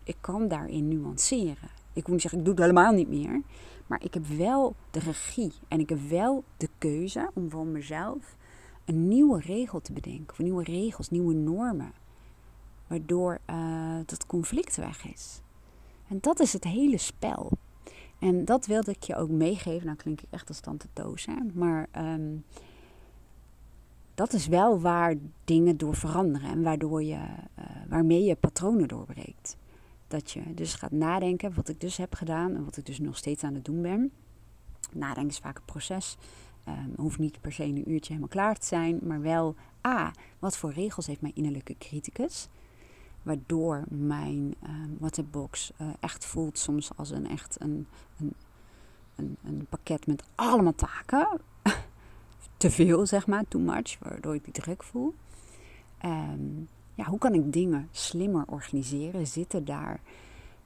ik 0.09 0.17
kan 0.21 0.47
daarin 0.47 0.87
nuanceren. 0.87 1.69
Ik 1.93 2.03
moet 2.03 2.11
niet 2.11 2.21
zeggen, 2.21 2.39
ik 2.39 2.45
doe 2.45 2.53
het 2.53 2.63
helemaal 2.63 2.93
niet 2.93 3.09
meer. 3.09 3.41
Maar 3.87 4.03
ik 4.03 4.13
heb 4.13 4.25
wel 4.25 4.75
de 4.91 4.99
regie 4.99 5.53
en 5.67 5.79
ik 5.79 5.89
heb 5.89 5.99
wel 5.99 6.43
de 6.57 6.69
keuze 6.77 7.29
om 7.33 7.49
voor 7.49 7.65
mezelf 7.65 8.35
een 8.85 9.07
nieuwe 9.07 9.39
regel 9.39 9.81
te 9.81 9.93
bedenken. 9.93 10.29
Of 10.29 10.39
nieuwe 10.39 10.63
regels, 10.63 11.09
nieuwe 11.09 11.33
normen. 11.33 11.91
Waardoor 12.87 13.39
uh, 13.49 13.97
dat 14.05 14.25
conflict 14.25 14.75
weg 14.75 15.05
is. 15.13 15.41
En 16.07 16.17
dat 16.21 16.39
is 16.39 16.53
het 16.53 16.63
hele 16.63 16.97
spel. 16.97 17.51
En 18.19 18.45
dat 18.45 18.65
wilde 18.65 18.91
ik 18.91 19.03
je 19.03 19.15
ook 19.15 19.29
meegeven. 19.29 19.85
Nou 19.85 19.97
klink 19.97 20.21
ik 20.21 20.27
echt 20.29 20.47
als 20.47 20.59
tante 20.59 20.87
Toos, 20.93 21.25
hè? 21.25 21.35
Maar 21.53 21.87
um, 21.97 22.43
dat 24.15 24.33
is 24.33 24.47
wel 24.47 24.79
waar 24.79 25.15
dingen 25.43 25.77
door 25.77 25.95
veranderen. 25.95 26.49
En 26.49 26.63
waardoor 26.63 27.03
je, 27.03 27.15
uh, 27.15 27.65
waarmee 27.87 28.23
je 28.23 28.35
patronen 28.35 28.87
doorbreekt. 28.87 29.57
Dat 30.09 30.31
je 30.31 30.53
dus 30.53 30.73
gaat 30.73 30.91
nadenken, 30.91 31.53
wat 31.53 31.69
ik 31.69 31.81
dus 31.81 31.97
heb 31.97 32.13
gedaan 32.13 32.55
en 32.55 32.65
wat 32.65 32.77
ik 32.77 32.85
dus 32.85 32.99
nog 32.99 33.17
steeds 33.17 33.43
aan 33.43 33.53
het 33.53 33.65
doen 33.65 33.81
ben. 33.81 34.11
Nadenken 34.91 35.31
is 35.31 35.37
vaak 35.37 35.57
een 35.57 35.65
proces. 35.65 36.17
Um, 36.67 36.93
hoeft 36.97 37.19
niet 37.19 37.41
per 37.41 37.51
se 37.51 37.63
een 37.63 37.91
uurtje 37.91 38.07
helemaal 38.13 38.27
klaar 38.27 38.55
te 38.55 38.65
zijn, 38.65 38.99
maar 39.03 39.21
wel 39.21 39.55
A, 39.87 40.11
wat 40.39 40.57
voor 40.57 40.71
regels 40.71 41.07
heeft 41.07 41.21
mijn 41.21 41.35
innerlijke 41.35 41.75
criticus? 41.77 42.47
Waardoor 43.23 43.83
mijn 43.89 44.55
um, 44.63 44.97
WhatsApp-box 44.99 45.71
uh, 45.81 45.87
echt 45.99 46.25
voelt 46.25 46.57
soms 46.57 46.89
als 46.95 47.09
een 47.09 47.29
echt 47.29 47.61
een, 47.61 47.87
een, 48.19 48.35
een, 49.15 49.37
een 49.43 49.65
pakket 49.69 50.07
met 50.07 50.23
allemaal 50.35 50.75
taken. 50.75 51.41
Te 52.57 52.71
veel, 52.71 53.05
zeg 53.05 53.27
maar, 53.27 53.43
too 53.47 53.61
much, 53.61 53.99
waardoor 53.99 54.35
ik 54.35 54.43
die 54.43 54.53
druk 54.53 54.83
voel. 54.83 55.15
Um, 56.05 56.67
ja, 56.99 57.05
hoe 57.05 57.19
kan 57.19 57.33
ik 57.33 57.53
dingen 57.53 57.87
slimmer 57.91 58.43
organiseren? 58.47 59.27
Zitten 59.27 59.65
daar 59.65 59.99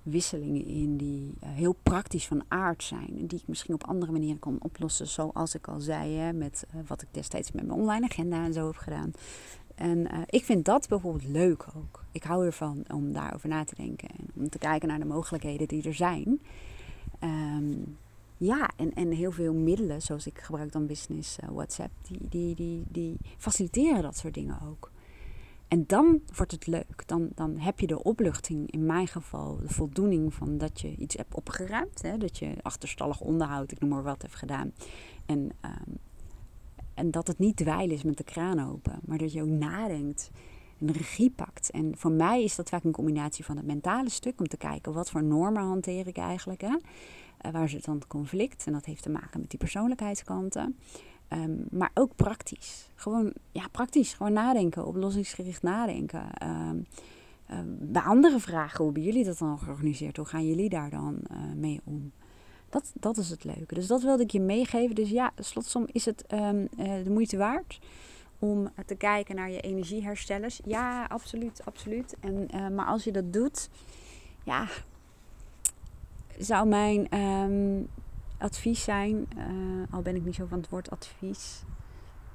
wisselingen 0.03 0.65
in 0.65 0.97
die 0.97 1.33
eh, 1.39 1.49
heel 1.49 1.75
praktisch 1.83 2.27
van 2.27 2.43
aard 2.47 2.83
zijn. 2.83 3.17
En 3.19 3.25
die 3.25 3.39
ik 3.39 3.47
misschien 3.47 3.73
op 3.73 3.83
andere 3.83 4.11
manieren 4.11 4.39
kon 4.39 4.57
oplossen. 4.61 5.07
Zoals 5.07 5.55
ik 5.55 5.67
al 5.67 5.79
zei, 5.79 6.15
hè, 6.15 6.33
met 6.33 6.65
eh, 6.69 6.79
wat 6.87 7.01
ik 7.01 7.07
destijds 7.11 7.51
met 7.51 7.65
mijn 7.65 7.79
online 7.79 8.05
agenda 8.05 8.45
en 8.45 8.53
zo 8.53 8.65
heb 8.65 8.75
gedaan. 8.75 9.11
En 9.75 9.97
uh, 9.97 10.21
ik 10.29 10.43
vind 10.43 10.65
dat 10.65 10.87
bijvoorbeeld 10.87 11.27
leuk 11.27 11.65
ook. 11.75 12.03
Ik 12.11 12.23
hou 12.23 12.45
ervan 12.45 12.83
om 12.93 13.13
daarover 13.13 13.49
na 13.49 13.63
te 13.63 13.75
denken. 13.75 14.09
En 14.09 14.27
om 14.35 14.49
te 14.49 14.57
kijken 14.57 14.87
naar 14.87 14.99
de 14.99 15.05
mogelijkheden 15.05 15.67
die 15.67 15.83
er 15.83 15.93
zijn. 15.93 16.41
Um, 17.23 17.97
ja, 18.37 18.71
en, 18.75 18.93
en 18.93 19.11
heel 19.11 19.31
veel 19.31 19.53
middelen, 19.53 20.01
zoals 20.01 20.27
ik 20.27 20.39
gebruik 20.39 20.71
dan 20.71 20.87
business 20.87 21.37
WhatsApp, 21.51 21.91
die, 22.01 22.19
die, 22.29 22.55
die, 22.55 22.83
die 22.89 23.17
faciliteren 23.37 24.01
dat 24.01 24.17
soort 24.17 24.33
dingen 24.33 24.57
ook. 24.69 24.91
En 25.67 25.83
dan 25.87 26.21
wordt 26.35 26.51
het 26.51 26.67
leuk. 26.67 27.03
Dan, 27.05 27.29
dan 27.35 27.57
heb 27.57 27.79
je 27.79 27.87
de 27.87 28.03
opluchting, 28.03 28.71
in 28.71 28.85
mijn 28.85 29.07
geval, 29.07 29.57
de 29.57 29.73
voldoening 29.73 30.33
van 30.33 30.57
dat 30.57 30.81
je 30.81 30.95
iets 30.95 31.15
hebt 31.15 31.35
opgeruimd. 31.35 32.01
Hè? 32.01 32.17
Dat 32.17 32.37
je 32.37 32.53
achterstallig 32.61 33.21
onderhoud, 33.21 33.71
ik 33.71 33.79
noem 33.79 33.89
maar 33.89 34.03
wat, 34.03 34.21
hebt 34.21 34.35
gedaan. 34.35 34.73
En, 35.25 35.39
um, 35.39 35.97
en 36.93 37.11
dat 37.11 37.27
het 37.27 37.39
niet 37.39 37.55
dweilen 37.55 37.95
is 37.95 38.03
met 38.03 38.17
de 38.17 38.23
kraan 38.23 38.69
open, 38.69 38.99
maar 39.05 39.17
dat 39.17 39.33
je 39.33 39.41
ook 39.41 39.47
nadenkt 39.47 40.31
en 40.79 40.91
regie 40.91 41.29
pakt. 41.29 41.71
En 41.71 41.97
voor 41.97 42.11
mij 42.11 42.43
is 42.43 42.55
dat 42.55 42.69
vaak 42.69 42.83
een 42.83 42.91
combinatie 42.91 43.45
van 43.45 43.57
het 43.57 43.65
mentale 43.65 44.09
stuk, 44.09 44.39
om 44.39 44.47
te 44.47 44.57
kijken 44.57 44.93
wat 44.93 45.09
voor 45.09 45.23
normen 45.23 45.63
hanteer 45.63 46.07
ik 46.07 46.17
eigenlijk. 46.17 46.61
Hè? 46.61 46.67
Uh, 47.45 47.51
waar 47.51 47.69
zit 47.69 47.85
dan 47.85 47.95
het 47.95 48.07
conflict? 48.07 48.65
En 48.65 48.73
dat 48.73 48.85
heeft 48.85 49.03
te 49.03 49.09
maken 49.09 49.39
met 49.39 49.49
die 49.49 49.59
persoonlijkheidskanten. 49.59 50.77
Um, 51.29 51.65
maar 51.71 51.91
ook 51.93 52.15
praktisch. 52.15 52.89
Gewoon, 52.95 53.33
ja, 53.51 53.67
praktisch. 53.71 54.13
Gewoon 54.13 54.33
nadenken, 54.33 54.85
oplossingsgericht 54.85 55.61
nadenken. 55.61 56.25
Um, 56.43 56.85
um, 57.51 57.77
bij 57.79 58.01
andere 58.01 58.39
vragen, 58.39 58.77
hoe 58.77 58.85
hebben 58.85 59.03
jullie 59.03 59.25
dat 59.25 59.37
dan 59.37 59.59
georganiseerd? 59.59 60.17
Hoe 60.17 60.25
gaan 60.25 60.47
jullie 60.47 60.69
daar 60.69 60.89
dan 60.89 61.17
uh, 61.31 61.37
mee 61.55 61.81
om? 61.83 62.11
Dat, 62.69 62.91
dat 62.93 63.17
is 63.17 63.29
het 63.29 63.43
leuke. 63.43 63.73
Dus 63.73 63.87
dat 63.87 64.01
wilde 64.03 64.23
ik 64.23 64.31
je 64.31 64.41
meegeven. 64.41 64.95
Dus 64.95 65.09
ja, 65.09 65.31
slotsom 65.37 65.85
is 65.91 66.05
het 66.05 66.23
uh, 66.33 66.49
de 66.77 67.09
moeite 67.09 67.37
waard 67.37 67.79
om 68.39 68.69
te 68.85 68.95
kijken 68.95 69.35
naar 69.35 69.51
je 69.51 69.59
energieherstellers. 69.59 70.61
Ja, 70.65 71.05
absoluut, 71.05 71.61
absoluut. 71.65 72.15
En, 72.19 72.47
uh, 72.55 72.67
maar 72.67 72.85
als 72.85 73.03
je 73.03 73.11
dat 73.11 73.33
doet, 73.33 73.69
ja, 74.43 74.67
zou 76.37 76.67
mijn 76.67 77.19
um, 77.19 77.87
advies 78.37 78.83
zijn, 78.83 79.27
uh, 79.37 79.93
al 79.93 80.01
ben 80.01 80.15
ik 80.15 80.25
niet 80.25 80.35
zo 80.35 80.45
van 80.45 80.57
het 80.57 80.69
woord 80.69 80.89
advies. 80.89 81.63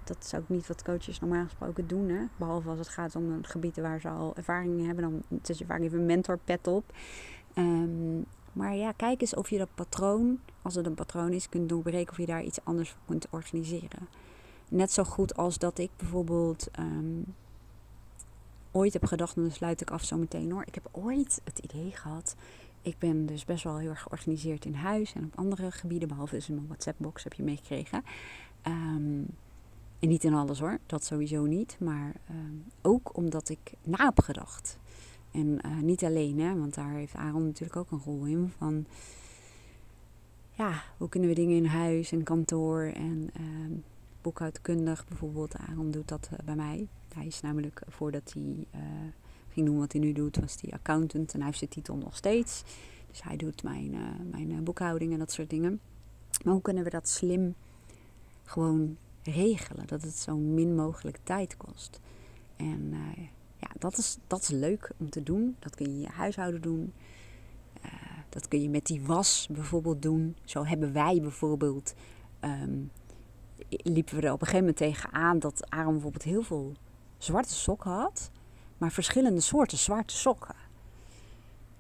Dat 0.05 0.17
is 0.25 0.35
ook 0.35 0.49
niet 0.49 0.67
wat 0.67 0.83
coaches 0.83 1.21
normaal 1.21 1.45
gesproken 1.45 1.87
doen. 1.87 2.09
Hè? 2.09 2.25
Behalve 2.37 2.69
als 2.69 2.79
het 2.79 2.89
gaat 2.89 3.17
om 3.17 3.39
gebieden 3.43 3.83
waar 3.83 4.01
ze 4.01 4.09
al 4.09 4.37
ervaring 4.37 4.79
in 4.79 4.87
hebben. 4.87 5.05
Dan 5.05 5.41
zet 5.43 5.59
je 5.59 5.67
vaak 5.67 5.81
even 5.81 5.99
een 5.99 6.07
mentorpet 6.07 6.67
op. 6.67 6.93
Um, 7.55 8.25
maar 8.53 8.75
ja, 8.75 8.93
kijk 8.93 9.21
eens 9.21 9.35
of 9.35 9.51
je 9.51 9.59
dat 9.59 9.75
patroon, 9.75 10.41
als 10.63 10.75
het 10.75 10.87
een 10.87 10.95
patroon 10.95 11.33
is, 11.33 11.49
kunt 11.49 11.69
doorbreken. 11.69 12.11
Of 12.11 12.19
je 12.19 12.27
daar 12.27 12.43
iets 12.43 12.65
anders 12.65 12.91
voor 12.91 13.01
kunt 13.07 13.27
organiseren. 13.31 14.09
Net 14.69 14.93
zo 14.93 15.05
goed 15.05 15.37
als 15.37 15.59
dat 15.59 15.79
ik 15.79 15.91
bijvoorbeeld 15.97 16.69
um, 16.79 17.35
ooit 18.71 18.93
heb 18.93 19.05
gedacht, 19.05 19.37
en 19.37 19.43
dan 19.43 19.51
sluit 19.51 19.81
ik 19.81 19.91
af 19.91 20.05
zo 20.05 20.17
meteen 20.17 20.51
hoor. 20.51 20.63
Ik 20.67 20.75
heb 20.75 20.89
ooit 20.91 21.41
het 21.45 21.59
idee 21.59 21.91
gehad. 21.91 22.37
Ik 22.83 22.99
ben 22.99 23.27
dus 23.27 23.45
best 23.45 23.65
wel 23.65 23.79
heel 23.79 23.91
erg 23.91 24.03
georganiseerd 24.03 24.65
in 24.65 24.75
huis 24.75 25.13
en 25.13 25.25
op 25.25 25.39
andere 25.39 25.71
gebieden, 25.71 26.09
behalve 26.09 26.35
dus 26.35 26.49
in 26.49 26.55
mijn 26.55 26.67
WhatsApp-box 26.67 27.25
heb 27.25 27.33
je 27.33 27.43
meegekregen. 27.43 28.03
Um, 28.67 29.27
en 29.99 30.09
niet 30.09 30.25
in 30.25 30.35
alles 30.35 30.61
hoor, 30.61 30.79
dat 30.87 31.05
sowieso 31.05 31.45
niet. 31.45 31.77
Maar 31.81 32.15
um, 32.31 32.65
ook 32.83 33.17
omdat 33.17 33.49
ik 33.49 33.73
na 33.83 34.05
heb 34.05 34.21
gedacht. 34.21 34.79
En 35.31 35.59
uh, 35.67 35.81
niet 35.81 36.05
alleen, 36.05 36.41
hè, 36.41 36.59
want 36.59 36.75
daar 36.75 36.93
heeft 36.93 37.15
Aaron 37.15 37.45
natuurlijk 37.45 37.77
ook 37.77 37.91
een 37.91 38.05
rol 38.05 38.25
in. 38.25 38.53
Van 38.57 38.87
ja, 40.51 40.83
hoe 40.97 41.09
kunnen 41.09 41.29
we 41.29 41.35
dingen 41.35 41.57
in 41.57 41.67
huis 41.67 42.13
en 42.13 42.23
kantoor 42.23 42.83
en 42.83 43.31
uh, 43.41 43.77
boekhoudkundig 44.23 45.07
bijvoorbeeld. 45.09 45.57
Aaron 45.57 45.91
doet 45.91 46.09
dat 46.09 46.29
uh, 46.33 46.39
bij 46.45 46.55
mij. 46.55 46.89
Hij 47.15 47.27
is 47.27 47.41
namelijk 47.41 47.83
voordat 47.89 48.35
hij 48.35 48.67
ging 49.59 49.71
doen 49.71 49.79
wat 49.79 49.93
hij 49.93 50.01
nu 50.01 50.13
doet, 50.13 50.37
was 50.37 50.57
hij 50.61 50.73
accountant 50.73 51.33
en 51.33 51.37
hij 51.37 51.47
heeft 51.47 51.59
zijn 51.59 51.71
titel 51.71 51.97
nog 51.97 52.17
steeds. 52.17 52.63
Dus 53.11 53.23
hij 53.23 53.37
doet 53.37 53.63
mijn, 53.63 53.93
uh, 53.95 54.47
mijn 54.47 54.65
boekhouding 54.65 55.13
en 55.13 55.19
dat 55.19 55.33
soort 55.33 55.51
dingen. 55.51 55.81
Maar 56.45 56.53
hoe 56.53 56.63
kunnen 56.63 56.85
we 56.85 56.91
dat 56.91 57.09
slim 57.09 57.55
gewoon 58.45 58.97
regelen? 59.23 59.87
Dat 59.87 60.03
het 60.03 60.15
zo 60.15 60.37
min 60.37 60.75
mogelijk 60.75 61.19
tijd 61.23 61.57
kost. 61.57 62.01
En 62.57 62.81
uh, 62.93 63.27
ja, 63.57 63.69
dat 63.79 63.99
is, 63.99 64.19
dat 64.27 64.43
is 64.43 64.49
leuk 64.49 64.91
om 64.97 65.11
te 65.11 65.23
doen. 65.23 65.57
Dat 65.59 65.75
kun 65.75 65.87
je 65.87 65.93
in 65.93 66.01
je 66.01 66.09
huishouden 66.09 66.61
doen. 66.61 66.93
Dat 68.29 68.49
kun 68.49 68.63
je 68.63 68.69
met 68.69 68.87
die 68.87 69.03
was 69.03 69.49
bijvoorbeeld 69.51 70.03
doen. 70.03 70.37
Zo 70.45 70.65
hebben 70.65 70.93
wij 70.93 71.21
bijvoorbeeld. 71.21 71.95
Um, 72.41 72.91
liepen 73.69 74.17
we 74.17 74.23
er 74.23 74.33
op 74.33 74.41
een 74.41 74.47
gegeven 74.47 74.59
moment 74.59 74.77
tegenaan 74.77 75.39
dat 75.39 75.71
Aaron 75.71 75.93
bijvoorbeeld 75.93 76.23
heel 76.23 76.43
veel 76.43 76.73
zwarte 77.19 77.55
sokken 77.55 77.91
had, 77.91 78.31
maar 78.79 78.93
verschillende 78.93 79.41
soorten 79.41 79.79
zwarte 79.79 80.17
sokken. 80.17 80.55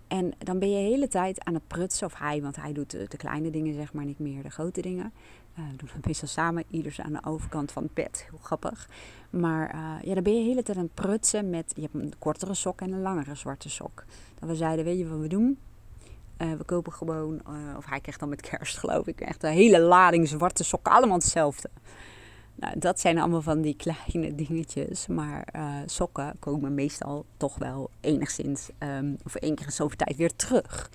En 0.09 0.33
dan 0.39 0.59
ben 0.59 0.71
je 0.71 0.77
de 0.77 0.91
hele 0.91 1.09
tijd 1.09 1.45
aan 1.45 1.55
het 1.55 1.67
prutsen, 1.67 2.07
of 2.07 2.19
hij, 2.19 2.43
want 2.43 2.57
hij 2.57 2.73
doet 2.73 2.91
de, 2.91 3.17
kleine 3.17 3.51
dingen, 3.51 3.75
zeg 3.75 3.93
maar, 3.93 4.05
niet 4.05 4.19
meer 4.19 4.43
de 4.43 4.51
grote 4.51 4.81
dingen. 4.81 5.13
Uh, 5.59 5.65
we 5.71 5.77
doen 5.77 5.89
het 5.93 6.07
meestal 6.07 6.29
samen, 6.29 6.65
ieders 6.71 7.01
aan 7.01 7.13
de 7.13 7.25
overkant 7.25 7.73
van 7.73 7.83
het 7.83 7.95
bed, 7.95 8.27
heel 8.31 8.39
grappig. 8.43 8.89
Maar 9.31 9.75
uh, 9.75 10.03
ja, 10.03 10.15
dan 10.15 10.23
ben 10.23 10.33
je 10.33 10.43
de 10.43 10.49
hele 10.49 10.63
tijd 10.63 10.79
aan 10.79 10.85
het 10.85 10.95
prutsen 10.95 11.51
met, 11.51 11.73
je 11.75 11.81
hebt 11.81 11.95
een 11.95 12.15
kortere 12.19 12.55
sok 12.55 12.81
en 12.81 12.93
een 12.93 13.03
langere 13.03 13.35
zwarte 13.35 13.71
sok. 13.71 14.05
Dat 14.39 14.49
we 14.49 14.55
zeiden, 14.55 14.85
weet 14.85 14.99
je 14.99 15.09
wat 15.09 15.21
we 15.21 15.29
doen? 15.29 15.59
Uh, 16.39 16.53
we 16.53 16.65
kopen 16.65 16.93
gewoon, 16.93 17.41
of 17.77 17.87
hij 17.87 18.01
krijgt 18.01 18.21
dan 18.21 18.29
met 18.29 18.41
kerst 18.41 18.79
geloof 18.83 19.07
ik, 19.07 19.21
echt 19.21 19.43
een 19.43 19.53
hele 19.53 19.81
lading 19.81 20.29
zwarte 20.29 20.65
sokken, 20.65 20.93
allemaal 20.93 21.19
hetzelfde. 21.19 21.71
Nou, 22.61 22.79
dat 22.79 23.01
zijn 23.01 23.19
allemaal 23.19 23.43
van 23.43 23.61
die 23.61 23.77
kleine 23.77 24.35
dingetjes, 24.35 25.07
maar 25.07 25.49
uh, 25.57 25.75
sokken 25.87 26.37
komen 26.39 26.75
meestal 26.75 27.25
toch 27.37 27.59
wel 27.59 27.91
enigszins, 28.01 28.71
um, 28.79 29.17
of 29.25 29.35
één 29.35 29.55
keer 29.55 29.67
in 29.67 29.73
zoveel 29.73 29.97
tijd 29.97 30.17
weer 30.17 30.37
terug. 30.37 30.91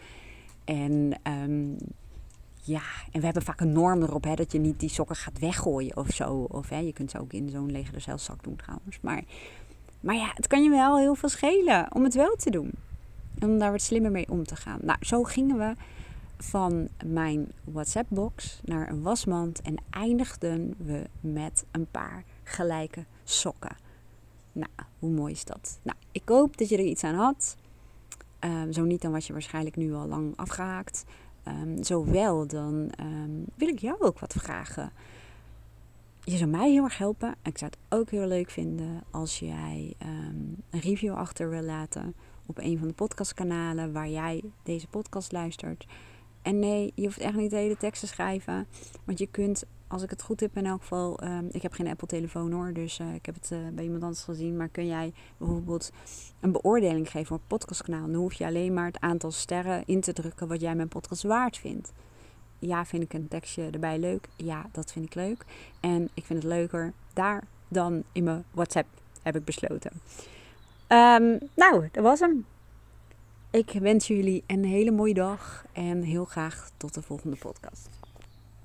En 0.66 1.20
um, 1.28 1.78
ja, 2.62 2.82
en 3.12 3.20
we 3.20 3.26
hebben 3.26 3.44
vaak 3.44 3.60
een 3.60 3.72
norm 3.72 4.02
erop, 4.02 4.24
hè, 4.24 4.34
dat 4.34 4.52
je 4.52 4.60
niet 4.60 4.80
die 4.80 4.90
sokken 4.90 5.16
gaat 5.16 5.40
weggooien 5.40 5.98
of 5.98 6.10
zo. 6.10 6.48
Of 6.50 6.70
hè, 6.70 6.78
je 6.78 6.94
kunt 6.94 7.12
ze 7.12 7.20
ook 7.20 7.34
in 7.34 7.50
zo'n 7.50 7.72
lege 7.72 8.00
zelfzak 8.00 8.44
doen 8.44 8.56
trouwens. 8.56 9.00
Maar, 9.02 9.24
maar 10.00 10.16
ja, 10.16 10.32
het 10.34 10.48
kan 10.48 10.64
je 10.64 10.70
wel 10.70 10.98
heel 10.98 11.16
veel 11.16 11.30
schelen 11.30 11.96
om 11.96 12.04
het 12.04 12.14
wel 12.14 12.36
te 12.36 12.50
doen. 12.50 12.72
En 13.40 13.50
om 13.50 13.58
daar 13.58 13.72
wat 13.72 13.82
slimmer 13.82 14.12
mee 14.12 14.30
om 14.30 14.44
te 14.44 14.56
gaan. 14.56 14.80
Nou, 14.82 14.98
zo 15.02 15.24
gingen 15.24 15.58
we 15.58 15.74
van 16.44 16.88
mijn 17.06 17.52
WhatsApp-box 17.64 18.60
naar 18.64 18.90
een 18.90 19.02
wasmand 19.02 19.62
en 19.62 19.76
eindigden 19.90 20.74
we 20.78 21.04
met 21.20 21.66
een 21.72 21.88
paar 21.92 22.24
gelijke 22.44 23.06
sokken. 23.24 23.76
Nou, 24.52 24.72
hoe 25.00 25.12
mooi 25.12 25.34
is 25.34 25.46
dat? 25.46 25.80
Nou, 25.84 25.98
ik 26.12 26.30
hoop 26.30 26.58
dat 26.58 26.70
je 26.70 26.78
er 26.78 26.84
iets 26.84 27.04
aan 27.04 27.16
had. 27.16 27.56
Um, 28.40 28.74
zo 28.74 28.84
niet, 28.84 29.02
dan 29.02 29.12
was 29.12 29.28
je 29.28 29.34
waarschijnlijk 29.34 29.76
nu 29.76 29.94
al 29.94 30.08
lang 30.08 30.34
afgehaakt. 30.36 31.04
Um, 31.48 31.84
zo 31.84 32.06
wel, 32.06 32.48
dan 32.48 32.92
um, 33.00 33.46
wil 33.56 33.68
ik 33.68 33.80
jou 33.80 34.02
ook 34.02 34.20
wat 34.20 34.34
vragen. 34.34 34.92
Je 36.24 36.38
zou 36.38 36.50
mij 36.50 36.72
heel 36.72 36.84
erg 36.84 36.98
helpen. 36.98 37.36
Ik 37.44 37.58
zou 37.58 37.72
het 37.72 38.00
ook 38.00 38.10
heel 38.10 38.28
leuk 38.28 38.50
vinden 38.50 39.04
als 39.12 39.40
jij 39.40 39.94
een 39.98 40.64
review 40.70 41.14
achter 41.14 41.50
wil 41.50 41.62
laten 41.64 42.16
op 42.46 42.58
een 42.58 42.78
van 42.78 42.88
de 42.88 42.94
podcastkanalen 42.94 43.94
waar 43.94 44.10
jij 44.10 44.44
deze 44.64 44.88
podcast 44.88 45.32
luistert. 45.32 45.86
En 46.44 46.60
nee, 46.60 46.92
je 46.96 47.04
hoeft 47.04 47.20
echt 47.20 47.36
niet 47.36 47.50
de 47.50 47.58
hele 47.58 47.78
tekst 47.78 48.02
te 48.02 48.08
schrijven. 48.08 48.68
Want 49.04 49.20
je 49.20 49.28
kunt, 49.28 49.64
als 49.88 50.04
ik 50.04 50.10
het 50.10 50.22
goed 50.22 50.40
heb 50.40 50.58
in 50.58 50.66
elk 50.66 50.82
geval... 50.82 51.24
Um, 51.24 51.50
ik 51.52 51.62
heb 51.62 51.74
geen 51.74 51.88
Apple-telefoon 51.88 52.52
hoor, 52.52 52.74
dus 52.74 53.00
uh, 53.00 53.14
ik 53.14 53.26
heb 53.26 53.36
het 53.36 53.50
uh, 53.54 53.60
bij 53.74 53.84
iemand 53.84 54.04
anders 54.04 54.24
gezien. 54.24 54.58
Maar 54.58 54.70
kun 54.70 54.88
jij 54.88 55.14
bijvoorbeeld 55.38 55.92
een 56.40 56.52
beoordeling 56.52 57.12
geven 57.12 57.36
op 57.36 57.40
het 57.40 57.48
podcastkanaal. 57.48 58.06
Dan 58.06 58.16
hoef 58.16 58.34
je 58.34 58.46
alleen 58.46 58.74
maar 58.74 58.86
het 58.86 59.00
aantal 59.00 59.32
sterren 59.32 59.84
in 59.86 60.02
te 60.02 60.14
drukken 60.14 60.48
wat 60.48 60.62
jij 60.62 60.76
mijn 60.76 60.88
podcast 60.88 61.24
waard 61.24 61.58
vindt. 61.58 61.94
Ja, 62.60 62.86
vind 62.86 63.04
ik 63.04 63.14
een 63.14 63.28
tekstje 63.28 63.70
erbij 63.72 64.00
leuk? 64.00 64.28
Ja, 64.36 64.66
dat 64.72 64.92
vind 64.92 65.06
ik 65.06 65.16
leuk. 65.16 65.46
En 65.80 66.10
ik 66.14 66.26
vind 66.26 66.44
het 66.44 66.52
leuker 66.52 66.94
daar 67.14 67.44
dan 67.68 68.04
in 68.12 68.24
mijn 68.24 68.44
WhatsApp, 68.52 68.88
heb 69.22 69.36
ik 69.36 69.46
besloten. 69.46 69.92
Um, 70.88 71.40
nou, 71.56 71.90
dat 71.92 72.04
was 72.04 72.20
hem. 72.20 72.46
Ik 73.54 73.72
wens 73.72 74.08
jullie 74.08 74.44
een 74.48 74.66
hele 74.66 74.92
mooie 74.92 75.14
dag 75.14 75.66
en 75.72 76.02
heel 76.02 76.26
graag 76.26 76.70
tot 76.78 76.94
de 76.94 77.02
volgende 77.02 77.36
podcast. 77.36 77.93